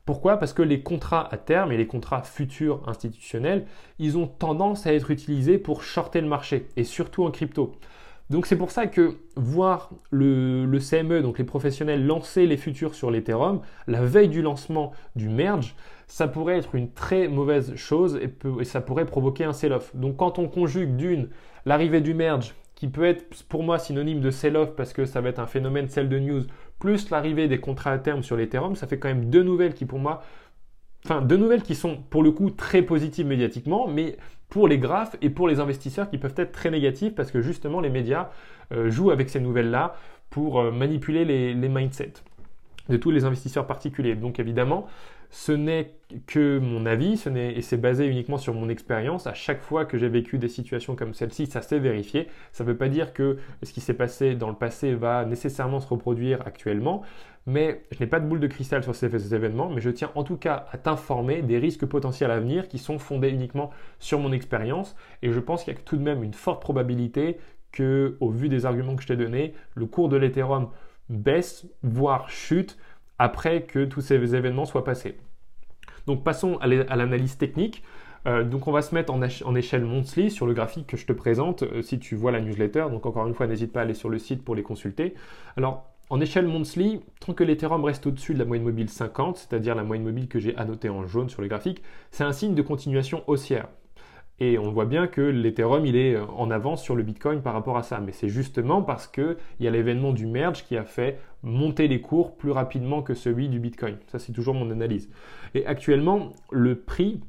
Pourquoi? 0.05 0.37
Parce 0.37 0.53
que 0.53 0.61
les 0.61 0.81
contrats 0.81 1.27
à 1.33 1.37
terme 1.37 1.71
et 1.71 1.77
les 1.77 1.87
contrats 1.87 2.21
futurs 2.21 2.87
institutionnels, 2.87 3.65
ils 3.97 4.17
ont 4.17 4.27
tendance 4.27 4.85
à 4.85 4.93
être 4.93 5.09
utilisés 5.09 5.57
pour 5.57 5.83
shorter 5.83 6.21
le 6.21 6.27
marché, 6.27 6.67
et 6.77 6.83
surtout 6.83 7.23
en 7.23 7.31
crypto. 7.31 7.75
Donc 8.29 8.47
c'est 8.47 8.57
pour 8.57 8.71
ça 8.71 8.87
que 8.87 9.17
voir 9.35 9.91
le, 10.09 10.79
CME, 10.79 11.21
donc 11.21 11.37
les 11.37 11.43
professionnels, 11.43 12.05
lancer 12.05 12.47
les 12.47 12.57
futurs 12.57 12.95
sur 12.95 13.11
l'Ethereum, 13.11 13.61
la 13.87 14.03
veille 14.03 14.29
du 14.29 14.41
lancement 14.41 14.93
du 15.15 15.29
merge, 15.29 15.75
ça 16.07 16.27
pourrait 16.27 16.57
être 16.57 16.75
une 16.75 16.91
très 16.91 17.27
mauvaise 17.27 17.75
chose 17.75 18.19
et, 18.21 18.33
et 18.59 18.63
ça 18.63 18.81
pourrait 18.81 19.05
provoquer 19.05 19.43
un 19.43 19.53
sell-off. 19.53 19.95
Donc 19.95 20.17
quand 20.17 20.39
on 20.39 20.47
conjugue 20.47 20.95
d'une 20.95 21.29
l'arrivée 21.65 22.01
du 22.01 22.13
merge, 22.13 22.55
qui 22.75 22.87
peut 22.87 23.05
être 23.05 23.43
pour 23.45 23.63
moi 23.63 23.79
synonyme 23.79 24.19
de 24.19 24.29
sell-off 24.29 24.75
parce 24.75 24.93
que 24.93 25.05
ça 25.05 25.21
va 25.21 25.29
être 25.29 25.39
un 25.39 25.47
phénomène 25.47 25.87
sell 25.87 26.09
de 26.09 26.19
news, 26.19 26.43
plus 26.79 27.09
l'arrivée 27.09 27.47
des 27.47 27.59
contrats 27.59 27.91
à 27.91 27.97
terme 27.97 28.21
sur 28.21 28.35
l'Ethereum, 28.35 28.75
ça 28.75 28.85
fait 28.85 28.99
quand 28.99 29.07
même 29.07 29.29
deux 29.29 29.43
nouvelles 29.43 29.73
qui 29.73 29.85
pour 29.85 29.99
moi 29.99 30.21
enfin 31.05 31.21
deux 31.21 31.37
nouvelles 31.37 31.61
qui 31.61 31.75
sont 31.75 31.97
pour 32.09 32.23
le 32.23 32.31
coup 32.31 32.49
très 32.49 32.81
positives 32.81 33.27
médiatiquement, 33.27 33.87
mais 33.87 34.17
pour 34.49 34.67
les 34.67 34.79
graphes 34.79 35.15
et 35.21 35.29
pour 35.29 35.47
les 35.47 35.59
investisseurs 35.59 36.09
qui 36.09 36.17
peuvent 36.17 36.33
être 36.37 36.51
très 36.51 36.71
négatifs 36.71 37.13
parce 37.13 37.31
que 37.31 37.41
justement 37.41 37.79
les 37.79 37.89
médias 37.89 38.29
euh, 38.71 38.89
jouent 38.89 39.11
avec 39.11 39.29
ces 39.29 39.39
nouvelles-là 39.39 39.95
pour 40.29 40.59
euh, 40.59 40.71
manipuler 40.71 41.25
les 41.25 41.69
mindsets 41.69 42.23
de 42.89 42.97
tous 42.97 43.11
les 43.11 43.25
investisseurs 43.25 43.67
particuliers. 43.67 44.15
Donc 44.15 44.39
évidemment, 44.39 44.87
ce 45.37 45.51
n'est 45.51 45.91
que 46.27 46.59
mon 46.59 46.85
avis, 46.85 47.17
ce 47.17 47.29
et 47.29 47.61
c'est 47.61 47.75
basé 47.75 48.07
uniquement 48.07 48.37
sur 48.37 48.53
mon 48.53 48.69
expérience. 48.69 49.27
À 49.27 49.33
chaque 49.33 49.61
fois 49.61 49.83
que 49.83 49.97
j'ai 49.97 50.07
vécu 50.07 50.37
des 50.37 50.47
situations 50.47 50.95
comme 50.95 51.13
celle-ci, 51.13 51.45
ça 51.45 51.61
s'est 51.61 51.77
vérifié. 51.77 52.29
Ça 52.53 52.63
ne 52.63 52.69
veut 52.69 52.77
pas 52.77 52.87
dire 52.87 53.11
que 53.11 53.37
ce 53.61 53.73
qui 53.73 53.81
s'est 53.81 53.95
passé 53.95 54.35
dans 54.35 54.47
le 54.47 54.55
passé 54.55 54.93
va 54.95 55.25
nécessairement 55.25 55.81
se 55.81 55.89
reproduire 55.89 56.41
actuellement, 56.47 57.01
mais 57.47 57.83
je 57.91 57.99
n'ai 57.99 58.07
pas 58.07 58.21
de 58.21 58.25
boule 58.25 58.39
de 58.39 58.47
cristal 58.47 58.81
sur 58.81 58.95
ces, 58.95 59.35
événements, 59.35 59.69
mais 59.69 59.81
je 59.81 59.89
tiens 59.89 60.09
en 60.15 60.23
tout 60.23 60.37
cas 60.37 60.67
à 60.71 60.77
t'informer 60.77 61.41
des 61.41 61.57
risques 61.57 61.85
potentiels 61.85 62.31
à 62.31 62.39
venir 62.39 62.69
qui 62.69 62.77
sont 62.77 62.97
fondés 62.97 63.29
uniquement 63.29 63.71
sur 63.99 64.19
mon 64.19 64.31
expérience, 64.31 64.95
et 65.21 65.33
je 65.33 65.39
pense 65.41 65.65
qu'il 65.65 65.73
y 65.73 65.77
a 65.77 65.79
tout 65.81 65.97
de 65.97 66.01
même 66.01 66.23
une 66.23 66.33
forte 66.33 66.61
probabilité 66.61 67.39
que, 67.73 68.15
au 68.21 68.29
vu 68.29 68.47
des 68.47 68.65
arguments 68.65 68.95
que 68.95 69.01
je 69.01 69.07
t'ai 69.07 69.17
donnés, 69.17 69.53
le 69.75 69.85
cours 69.85 70.07
de 70.07 70.15
l'Ethereum 70.15 70.69
baisse, 71.09 71.67
voire 71.83 72.29
chute, 72.29 72.77
après 73.19 73.63
que 73.63 73.83
tous 73.83 74.01
ces 74.01 74.33
événements 74.33 74.65
soient 74.65 74.85
passés. 74.85 75.17
Donc 76.07 76.23
passons 76.23 76.57
à 76.57 76.67
l'analyse 76.67 77.37
technique. 77.37 77.83
Euh, 78.27 78.43
donc 78.43 78.67
on 78.67 78.71
va 78.71 78.81
se 78.81 78.95
mettre 78.95 79.13
en, 79.13 79.21
échelle 79.55 79.85
monthly 79.85 80.31
sur 80.31 80.47
le 80.47 80.53
graphique 80.53 80.87
que 80.87 80.97
je 80.97 81.05
te 81.05 81.13
présente 81.13 81.61
euh, 81.63 81.81
si 81.81 81.99
tu 81.99 82.15
vois 82.15 82.31
la 82.31 82.41
newsletter. 82.41 82.87
Donc 82.89 83.05
encore 83.05 83.27
une 83.27 83.33
fois, 83.33 83.47
n'hésite 83.47 83.71
pas 83.71 83.81
à 83.81 83.83
aller 83.83 83.93
sur 83.93 84.09
le 84.09 84.17
site 84.17 84.43
pour 84.43 84.55
les 84.55 84.63
consulter. 84.63 85.13
Alors 85.57 85.85
en 86.09 86.21
échelle 86.21 86.47
monthly, 86.47 87.01
tant 87.19 87.33
que 87.33 87.43
l'Ethereum 87.43 87.83
reste 87.83 88.05
au-dessus 88.05 88.33
de 88.35 88.39
la 88.39 88.45
moyenne 88.45 88.65
mobile 88.65 88.89
50, 88.89 89.37
c'est-à-dire 89.37 89.73
la 89.73 89.83
moyenne 89.83 90.05
mobile 90.05 90.27
que 90.27 90.39
j'ai 90.39 90.55
annotée 90.55 90.89
en 90.89 91.05
jaune 91.07 91.29
sur 91.29 91.41
le 91.41 91.47
graphique, 91.47 91.81
c'est 92.11 92.23
un 92.23 92.31
signe 92.31 92.53
de 92.53 92.61
continuation 92.61 93.23
haussière. 93.25 93.67
Et 94.39 94.57
on 94.57 94.71
voit 94.71 94.85
bien 94.85 95.07
que 95.07 95.21
l'Ethereum, 95.21 95.85
il 95.85 95.95
est 95.95 96.17
en 96.17 96.51
avance 96.51 96.83
sur 96.83 96.95
le 96.95 97.03
Bitcoin 97.03 97.41
par 97.41 97.53
rapport 97.53 97.77
à 97.77 97.83
ça. 97.83 98.01
Mais 98.01 98.11
c'est 98.11 98.27
justement 98.27 98.81
parce 98.81 99.07
qu'il 99.07 99.37
y 99.61 99.67
a 99.67 99.71
l'événement 99.71 100.11
du 100.11 100.25
merge 100.25 100.65
qui 100.65 100.75
a 100.75 100.83
fait 100.83 101.19
monter 101.41 101.87
les 101.87 102.01
cours 102.01 102.35
plus 102.35 102.51
rapidement 102.51 103.01
que 103.01 103.13
celui 103.13 103.47
du 103.47 103.59
Bitcoin. 103.59 103.97
Ça, 104.07 104.19
c'est 104.19 104.33
toujours 104.33 104.53
mon 104.53 104.71
analyse. 104.71 105.09
Et 105.53 105.65
actuellement, 105.65 106.33
le 106.51 106.75
prix 106.75 107.21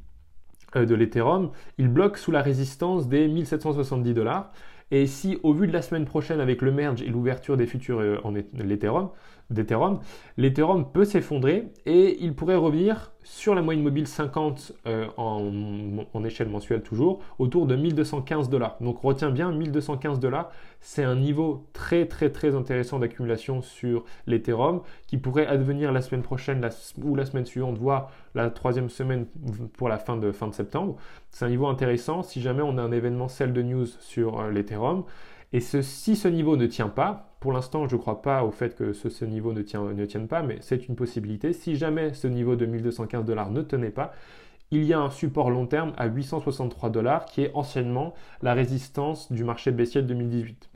euh, 0.74 0.84
de 0.84 0.94
l'Ethereum, 0.94 1.50
il 1.78 1.88
bloque 1.88 2.18
sous 2.18 2.32
la 2.32 2.42
résistance 2.42 3.08
des 3.08 3.28
1770 3.28 4.12
dollars. 4.12 4.52
Et 4.90 5.06
si, 5.06 5.38
au 5.42 5.52
vu 5.52 5.66
de 5.66 5.72
la 5.72 5.82
semaine 5.82 6.04
prochaine 6.04 6.40
avec 6.40 6.62
le 6.62 6.72
merge 6.72 7.02
et 7.02 7.06
l'ouverture 7.06 7.56
des 7.56 7.66
futurs 7.66 8.00
euh, 8.00 8.18
en 8.24 8.32
l'Ethereum, 8.32 9.10
d'Ethereum, 9.50 10.00
l'Ethereum 10.36 10.90
peut 10.92 11.04
s'effondrer 11.04 11.68
et 11.84 12.18
il 12.20 12.34
pourrait 12.34 12.56
revenir 12.56 13.12
sur 13.22 13.54
la 13.56 13.62
moyenne 13.62 13.82
mobile 13.82 14.06
50 14.06 14.72
euh, 14.86 15.08
en, 15.16 16.24
échelle 16.24 16.48
mensuelle 16.48 16.82
toujours, 16.82 17.20
autour 17.38 17.66
de 17.66 17.74
1215 17.74 18.48
dollars. 18.48 18.76
Donc 18.80 18.98
retiens 18.98 19.30
bien 19.30 19.50
1215 19.50 20.20
dollars, 20.20 20.50
c'est 20.80 21.02
un 21.02 21.16
niveau 21.16 21.66
très 21.72 22.06
très 22.06 22.30
très 22.30 22.54
intéressant 22.54 23.00
d'accumulation 23.00 23.62
sur 23.62 24.04
l'Ethereum 24.26 24.82
qui 25.08 25.16
pourrait 25.16 25.46
advenir 25.46 25.92
la 25.92 26.02
semaine 26.02 26.22
prochaine 26.22 26.68
ou 27.02 27.16
la 27.16 27.26
semaine 27.26 27.46
suivante, 27.46 27.78
voire 27.78 28.10
la 28.34 28.50
troisième 28.50 28.90
semaine 28.90 29.26
pour 29.76 29.88
la 29.88 29.98
fin 29.98 30.16
de, 30.16 30.30
fin 30.30 30.46
de 30.46 30.54
septembre. 30.54 30.96
C'est 31.30 31.44
un 31.44 31.48
niveau 31.48 31.66
intéressant 31.66 32.22
si 32.22 32.40
jamais 32.40 32.62
on 32.62 32.78
a 32.78 32.82
un 32.82 32.92
événement 32.92 33.28
sell 33.28 33.52
de 33.52 33.62
news 33.62 33.86
sur 34.00 34.40
euh, 34.40 34.50
l'Ethereum. 34.50 35.04
Et 35.56 35.60
si 35.60 36.16
ce 36.16 36.28
niveau 36.28 36.58
ne 36.58 36.66
tient 36.66 36.90
pas, 36.90 37.34
pour 37.40 37.50
l'instant, 37.50 37.88
je 37.88 37.96
ne 37.96 38.00
crois 38.02 38.20
pas 38.20 38.44
au 38.44 38.50
fait 38.50 38.76
que 38.76 38.92
ce, 38.92 39.24
niveau 39.24 39.54
ne, 39.54 39.62
tienne 39.62 40.28
pas, 40.28 40.42
mais 40.42 40.58
c'est 40.60 40.86
une 40.86 40.96
possibilité. 40.96 41.54
Si 41.54 41.76
jamais 41.76 42.12
ce 42.12 42.26
niveau 42.26 42.56
de 42.56 42.66
1215 42.66 43.24
dollars 43.24 43.50
ne 43.50 43.62
tenait 43.62 43.88
pas, 43.88 44.12
il 44.70 44.84
y 44.84 44.92
a 44.92 45.00
un 45.00 45.08
support 45.08 45.48
long 45.48 45.64
terme 45.66 45.94
à 45.96 46.08
863 46.08 46.90
dollars 46.90 47.24
qui 47.24 47.40
est 47.40 47.52
anciennement 47.54 48.12
la 48.42 48.52
résistance 48.52 49.32
du 49.32 49.44
marché 49.44 49.70
baissier 49.70 50.02
de 50.02 50.08
2018. 50.08 50.68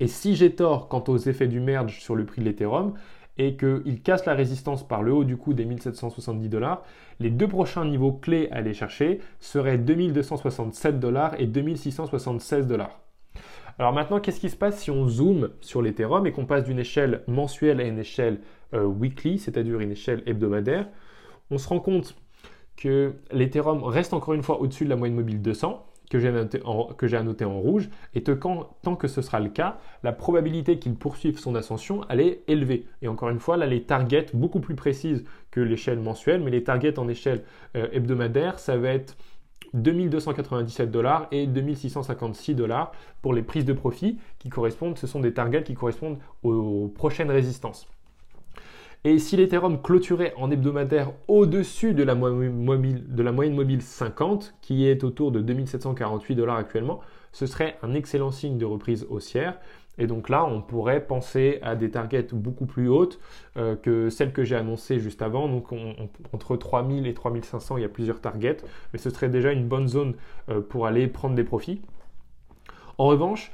Et 0.00 0.06
si 0.06 0.36
j'ai 0.36 0.54
tort 0.54 0.88
quant 0.88 1.04
aux 1.08 1.16
effets 1.16 1.48
du 1.48 1.60
merge 1.60 1.98
sur 2.02 2.14
le 2.14 2.26
prix 2.26 2.42
de 2.42 2.46
l'Ethereum 2.46 2.92
et 3.38 3.56
qu'il 3.56 4.02
casse 4.02 4.26
la 4.26 4.34
résistance 4.34 4.86
par 4.86 5.02
le 5.02 5.14
haut 5.14 5.24
du 5.24 5.38
coup 5.38 5.54
des 5.54 5.64
1770 5.64 6.50
dollars, 6.50 6.82
les 7.20 7.30
deux 7.30 7.48
prochains 7.48 7.86
niveaux 7.86 8.12
clés 8.12 8.50
à 8.50 8.56
aller 8.56 8.74
chercher 8.74 9.22
seraient 9.40 9.78
2267 9.78 11.00
dollars 11.00 11.40
et 11.40 11.46
2676 11.46 12.66
dollars. 12.66 13.00
Alors 13.78 13.92
maintenant, 13.92 14.20
qu'est-ce 14.20 14.40
qui 14.40 14.50
se 14.50 14.56
passe 14.56 14.78
si 14.78 14.90
on 14.90 15.08
zoome 15.08 15.50
sur 15.60 15.82
l'Ethereum 15.82 16.26
et 16.26 16.32
qu'on 16.32 16.46
passe 16.46 16.64
d'une 16.64 16.78
échelle 16.78 17.22
mensuelle 17.26 17.80
à 17.80 17.84
une 17.84 17.98
échelle 17.98 18.40
euh, 18.72 18.84
weekly, 18.84 19.38
c'est-à-dire 19.38 19.80
une 19.80 19.90
échelle 19.90 20.22
hebdomadaire 20.26 20.86
On 21.50 21.58
se 21.58 21.68
rend 21.68 21.80
compte 21.80 22.14
que 22.76 23.14
l'Ethereum 23.32 23.82
reste 23.82 24.14
encore 24.14 24.34
une 24.34 24.42
fois 24.42 24.60
au-dessus 24.60 24.84
de 24.84 24.90
la 24.90 24.96
moyenne 24.96 25.16
mobile 25.16 25.42
200, 25.42 25.86
que 26.10 26.20
j'ai 26.20 26.28
annoté, 27.16 27.44
en 27.44 27.60
rouge, 27.60 27.88
et 28.14 28.22
que 28.22 28.32
tant 28.32 28.96
que 28.96 29.08
ce 29.08 29.22
sera 29.22 29.40
le 29.40 29.48
cas, 29.48 29.78
la 30.02 30.12
probabilité 30.12 30.78
qu'il 30.78 30.94
poursuive 30.94 31.38
son 31.38 31.54
ascension, 31.56 32.02
elle 32.08 32.20
est 32.20 32.42
élevée. 32.46 32.86
Et 33.02 33.08
encore 33.08 33.30
une 33.30 33.40
fois, 33.40 33.56
là, 33.56 33.66
les 33.66 33.82
targets 33.82 34.26
beaucoup 34.32 34.60
plus 34.60 34.76
précises 34.76 35.24
que 35.50 35.60
l'échelle 35.60 35.98
mensuelle, 35.98 36.42
mais 36.42 36.50
les 36.50 36.62
targets 36.62 36.98
en 36.98 37.08
échelle 37.08 37.42
euh, 37.76 37.88
hebdomadaire, 37.92 38.58
ça 38.58 38.76
va 38.76 38.90
être 38.90 39.16
2297 39.74 40.90
dollars 40.90 41.26
et 41.32 41.46
2656 41.46 42.54
dollars 42.54 42.92
pour 43.22 43.34
les 43.34 43.42
prises 43.42 43.64
de 43.64 43.72
profit 43.72 44.18
qui 44.38 44.48
correspondent, 44.48 44.96
ce 44.96 45.06
sont 45.06 45.20
des 45.20 45.34
targets 45.34 45.64
qui 45.64 45.74
correspondent 45.74 46.18
aux 46.42 46.92
prochaines 46.94 47.30
résistances. 47.30 47.88
Et 49.06 49.18
si 49.18 49.36
l'Ethereum 49.36 49.82
clôturait 49.82 50.32
en 50.38 50.50
hebdomadaire 50.50 51.12
au-dessus 51.28 51.92
de, 51.92 52.02
la 52.02 52.14
de 52.14 53.22
la 53.22 53.32
moyenne 53.32 53.54
mobile 53.54 53.82
50, 53.82 54.54
qui 54.62 54.86
est 54.86 55.04
autour 55.04 55.30
de 55.30 55.42
2748 55.42 56.34
dollars 56.34 56.56
actuellement, 56.56 57.00
ce 57.30 57.44
serait 57.44 57.76
un 57.82 57.92
excellent 57.92 58.30
signe 58.30 58.56
de 58.56 58.64
reprise 58.64 59.06
haussière. 59.10 59.58
Et 59.98 60.06
donc 60.06 60.28
là, 60.28 60.44
on 60.44 60.60
pourrait 60.60 61.04
penser 61.06 61.58
à 61.62 61.76
des 61.76 61.90
targets 61.90 62.26
beaucoup 62.32 62.66
plus 62.66 62.88
hautes 62.88 63.20
euh, 63.56 63.76
que 63.76 64.10
celles 64.10 64.32
que 64.32 64.44
j'ai 64.44 64.56
annoncées 64.56 64.98
juste 64.98 65.22
avant. 65.22 65.48
Donc 65.48 65.68
entre 66.32 66.56
3000 66.56 67.06
et 67.06 67.14
3500, 67.14 67.76
il 67.76 67.82
y 67.82 67.84
a 67.84 67.88
plusieurs 67.88 68.20
targets, 68.20 68.58
mais 68.92 68.98
ce 68.98 69.10
serait 69.10 69.28
déjà 69.28 69.52
une 69.52 69.66
bonne 69.66 69.88
zone 69.88 70.14
euh, 70.48 70.60
pour 70.60 70.86
aller 70.86 71.06
prendre 71.06 71.34
des 71.34 71.44
profits. 71.44 71.80
En 72.98 73.06
revanche, 73.06 73.52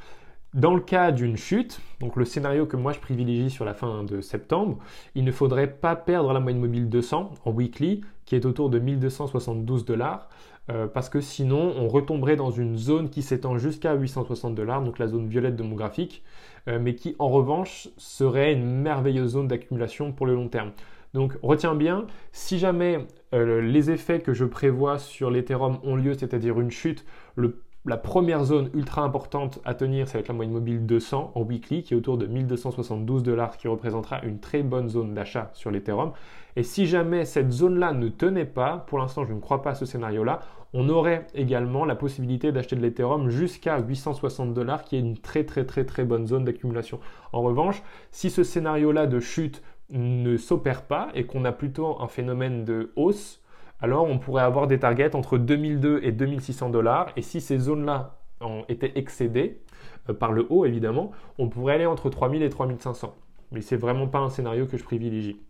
dans 0.53 0.75
le 0.75 0.81
cas 0.81 1.13
d'une 1.13 1.37
chute, 1.37 1.81
donc 2.01 2.17
le 2.17 2.25
scénario 2.25 2.67
que 2.67 2.77
moi 2.77 2.93
je 2.93 2.99
privilégie 2.99 3.51
sur 3.51 3.65
la 3.65 3.73
fin 3.73 4.03
de 4.03 4.21
septembre, 4.21 4.79
il 5.15 5.25
ne 5.25 5.31
faudrait 5.31 5.71
pas 5.71 5.95
perdre 5.95 6.33
la 6.33 6.41
moyenne 6.41 6.61
mobile 6.61 6.89
200 6.89 7.35
en 7.45 7.51
weekly, 7.53 8.01
qui 8.25 8.35
est 8.35 8.45
autour 8.47 8.69
de 8.69 8.79
1272 8.79 9.85
dollars. 9.85 10.29
Euh, 10.69 10.87
parce 10.87 11.09
que 11.09 11.21
sinon 11.21 11.75
on 11.77 11.89
retomberait 11.89 12.37
dans 12.37 12.51
une 12.51 12.77
zone 12.77 13.09
qui 13.09 13.23
s'étend 13.23 13.59
jusqu'à 13.59 13.95
860 13.95 14.55
dollars, 14.55 14.83
donc 14.83 14.99
la 14.99 15.09
zone 15.09 15.27
violette 15.27 15.57
de 15.57 15.63
mon 15.63 15.75
graphique, 15.75 16.23
euh, 16.69 16.79
mais 16.81 16.95
qui 16.95 17.17
en 17.19 17.29
revanche 17.29 17.89
serait 17.97 18.53
une 18.53 18.83
merveilleuse 18.83 19.33
zone 19.33 19.49
d'accumulation 19.49 20.13
pour 20.13 20.27
le 20.27 20.35
long 20.35 20.49
terme. 20.49 20.73
Donc 21.15 21.37
retiens 21.43 21.75
bien, 21.75 22.07
si 22.33 22.59
jamais 22.59 23.07
euh, 23.35 23.61
les 23.61 23.91
effets 23.91 24.21
que 24.21 24.33
je 24.33 24.45
prévois 24.45 24.99
sur 24.99 25.31
l'Ethereum 25.31 25.79
ont 25.83 25.97
lieu, 25.97 26.15
c'est-à-dire 26.15 26.61
une 26.61 26.71
chute, 26.71 27.05
le 27.35 27.63
la 27.87 27.97
première 27.97 28.45
zone 28.45 28.69
ultra 28.75 29.03
importante 29.03 29.59
à 29.65 29.75
tenir, 29.75 30.07
ça 30.07 30.19
va 30.19 30.25
la 30.29 30.35
moyenne 30.35 30.53
mobile 30.53 30.85
200 30.85 31.33
en 31.35 31.43
weekly, 31.43 31.83
qui 31.83 31.95
est 31.95 31.97
autour 31.97 32.19
de 32.19 32.27
1272 32.27 33.23
dollars, 33.23 33.57
qui 33.57 33.69
représentera 33.69 34.23
une 34.23 34.39
très 34.39 34.63
bonne 34.63 34.89
zone 34.89 35.15
d'achat 35.15 35.51
sur 35.55 35.71
l'Ethereum. 35.71 36.13
Et 36.57 36.63
si 36.63 36.87
jamais 36.87 37.25
cette 37.25 37.51
zone-là 37.51 37.93
ne 37.93 38.09
tenait 38.09 38.45
pas, 38.45 38.85
pour 38.87 38.99
l'instant 38.99 39.25
je 39.25 39.33
ne 39.33 39.41
crois 39.41 39.63
pas 39.63 39.71
à 39.71 39.75
ce 39.75 39.87
scénario-là, 39.87 40.41
on 40.73 40.89
aurait 40.89 41.27
également 41.35 41.85
la 41.85 41.97
possibilité 41.97 42.53
d'acheter 42.53 42.77
de 42.77 42.83
l'Ethereum 42.83 43.31
jusqu'à 43.31 43.79
860 43.79 44.53
dollars, 44.53 44.85
qui 44.85 44.97
est 44.97 45.01
une 45.01 45.17
très 45.17 45.45
très 45.45 45.65
très 45.65 45.85
très 45.85 46.05
bonne 46.05 46.27
zone 46.27 46.45
d'accumulation. 46.45 47.01
En 47.33 47.41
revanche, 47.41 47.83
si 48.11 48.29
ce 48.29 48.45
scénario-là 48.45 49.07
de 49.07 49.21
chute 49.21 49.63
ne 49.91 50.37
s'opère 50.37 50.83
pas 50.83 51.09
et 51.15 51.25
qu'on 51.25 51.45
a 51.45 51.53
plutôt 51.53 52.01
un 52.01 52.09
phénomène 52.09 52.65
de 52.65 52.93
hausse, 52.95 53.41
alors 53.83 54.07
on 54.09 54.19
pourrait 54.19 54.43
avoir 54.43 54.67
des 54.67 54.79
targets 54.79 55.15
entre 55.15 55.39
2002 55.39 56.01
et 56.03 56.13
2600 56.13 56.71
dollars. 56.71 57.09
Et 57.17 57.23
si 57.23 57.41
ces 57.41 57.59
zones-là 57.59 58.19
ont 58.41 58.65
été 58.69 58.99
excédées, 58.99 59.61
euh, 60.09 60.15
par 60.15 60.33
le 60.33 60.47
haut 60.51 60.65
évidemment, 60.65 61.13
on 61.39 61.49
pourrait 61.49 61.75
aller 61.75 61.87
entre 61.87 62.11
3000 62.11 62.43
et 62.43 62.49
3500. 62.49 63.15
Mais 63.53 63.61
c'est 63.61 63.77
vraiment 63.77 64.07
pas 64.07 64.19
un 64.19 64.31
scénario 64.31 64.67
que 64.67 64.77
je 64.77 64.85
privilégie. 64.85 65.41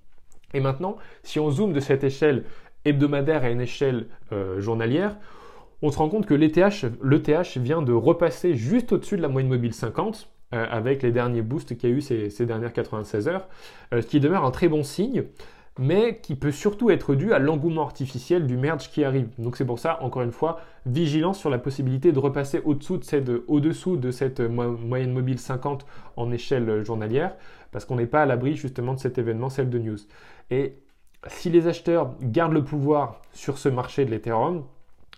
Et 0.55 0.61
maintenant, 0.61 0.97
si 1.23 1.39
on 1.39 1.51
zoome 1.51 1.73
de 1.73 1.81
cette 1.81 2.03
échelle 2.03 2.45
hebdomadaire 2.85 3.45
à 3.45 3.51
une 3.51 3.61
échelle 3.61 4.07
euh, 4.33 4.61
journalière, 4.61 5.17
on 5.83 5.91
se 5.91 5.99
rend 5.99 6.09
compte 6.09 6.27
que 6.27 6.35
l'ETH 6.35 7.57
vient 7.57 7.83
de 7.83 7.93
repasser 7.93 8.55
juste 8.55 8.93
au-dessus 8.93 9.17
de 9.17 9.23
la 9.23 9.29
moyenne 9.29 9.51
mobile 9.51 9.73
50 9.73 10.29
euh, 10.53 10.67
avec 10.69 11.03
les 11.03 11.13
derniers 11.13 11.43
boosts 11.43 11.77
qu'il 11.77 11.91
y 11.91 11.93
a 11.93 11.97
eu 11.97 12.01
ces, 12.01 12.47
dernières 12.47 12.73
96 12.73 13.29
heures, 13.29 13.49
ce 13.93 14.07
qui 14.07 14.21
demeure 14.21 14.45
un 14.45 14.51
très 14.51 14.69
bon 14.69 14.83
signe, 14.83 15.25
mais 15.79 16.19
qui 16.19 16.35
peut 16.35 16.51
surtout 16.51 16.91
être 16.91 17.15
dû 17.15 17.33
à 17.33 17.39
l'engouement 17.39 17.83
artificiel 17.83 18.47
du 18.47 18.57
merge 18.57 18.91
qui 18.91 19.05
arrive. 19.05 19.29
Donc 19.39 19.57
c'est 19.57 19.65
pour 19.65 19.79
ça, 19.79 20.03
encore 20.03 20.23
une 20.23 20.33
fois, 20.33 20.61
vigilance 20.87 21.39
sur 21.39 21.51
la 21.51 21.59
possibilité 21.59 22.13
de 22.13 22.19
repasser 22.19 22.61
au-dessous 22.65 22.99
de 22.99 24.11
cette, 24.11 24.37
cette 24.37 24.41
moyenne 24.41 25.13
mobile 25.13 25.39
50 25.39 25.87
en 26.17 26.31
échelle 26.33 26.85
journalière, 26.85 27.37
parce 27.73 27.85
qu'on 27.85 27.97
n'est 27.97 28.07
pas 28.07 28.23
à 28.23 28.27
l'abri 28.27 28.57
justement 28.57 28.95
de 28.95 28.99
cet 28.99 29.19
événement, 29.19 29.49
celle 29.49 29.71
de 29.71 29.79
news. 29.79 29.99
Et 30.51 30.75
si 31.29 31.51
les 31.51 31.67
acheteurs 31.67 32.15
gardent 32.23 32.55
le 32.55 32.65
pouvoir 32.65 33.21
sur 33.33 33.59
ce 33.59 33.69
marché 33.69 34.05
de 34.05 34.11
l'Ethereum, 34.11 34.65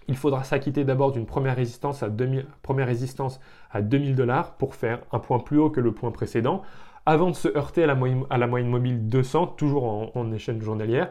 il 0.08 0.16
faudra 0.16 0.42
s'acquitter 0.42 0.84
d'abord 0.84 1.12
d'une 1.12 1.26
première 1.26 1.56
résistance 1.56 2.02
à 2.02 2.08
2000, 2.08 2.46
première 2.62 2.86
résistance 2.86 3.40
à 3.70 3.82
2000 3.82 4.16
dollars 4.16 4.54
pour 4.54 4.74
faire 4.74 5.00
un 5.12 5.20
point 5.20 5.38
plus 5.38 5.58
haut 5.58 5.70
que 5.70 5.80
le 5.80 5.92
point 5.92 6.10
précédent, 6.10 6.62
avant 7.06 7.30
de 7.30 7.36
se 7.36 7.48
heurter 7.56 7.82
à 7.82 7.86
la 7.86 7.94
moyenne, 8.46 8.68
mobile 8.68 9.08
200, 9.08 9.48
toujours 9.48 10.16
en, 10.16 10.32
échelle 10.32 10.62
journalière, 10.62 11.10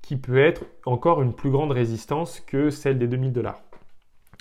qui 0.00 0.16
peut 0.16 0.38
être 0.38 0.64
encore 0.84 1.22
une 1.22 1.32
plus 1.32 1.50
grande 1.50 1.72
résistance 1.72 2.40
que 2.40 2.70
celle 2.70 2.98
des 2.98 3.08
2000 3.08 3.32
dollars. 3.32 3.60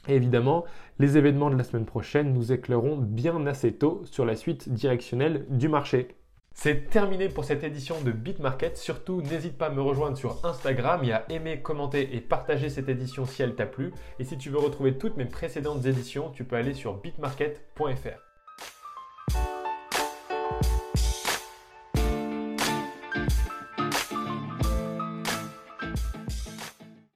évidemment, 0.08 0.66
les 1.00 1.18
événements 1.18 1.50
de 1.50 1.58
la 1.58 1.64
semaine 1.64 1.86
prochaine 1.86 2.34
nous 2.34 2.52
éclaireront 2.52 2.98
bien 2.98 3.46
assez 3.46 3.74
tôt 3.74 4.02
sur 4.06 4.26
la 4.26 4.36
suite 4.36 4.70
directionnelle 4.70 5.46
du 5.50 5.70
marché. 5.70 6.16
C'est 6.54 6.90
terminé 6.90 7.30
pour 7.30 7.46
cette 7.46 7.64
édition 7.64 7.96
de 8.02 8.12
BitMarket. 8.12 8.78
Surtout, 8.78 9.22
n'hésite 9.22 9.58
pas 9.58 9.68
à 9.68 9.70
me 9.70 9.82
rejoindre 9.82 10.18
sur 10.18 10.46
Instagram 10.46 11.02
et 11.04 11.14
à 11.14 11.26
aimer, 11.30 11.62
commenter 11.62 12.16
et 12.16 12.20
partager 12.20 12.70
cette 12.70 12.90
édition 12.90 13.26
si 13.26 13.42
elle 13.42 13.56
t'a 13.56 13.66
plu. 13.66 13.94
Et 14.20 14.26
si 14.26 14.38
tu 14.38 14.50
veux 14.50 14.60
retrouver 14.60 14.98
toutes 14.98 15.18
mes 15.18 15.26
précédentes 15.26 15.86
éditions, 15.86 16.30
tu 16.32 16.44
peux 16.44 16.58
aller 16.58 16.74
sur 16.74 16.98
bitmarket.fr. 16.98 18.20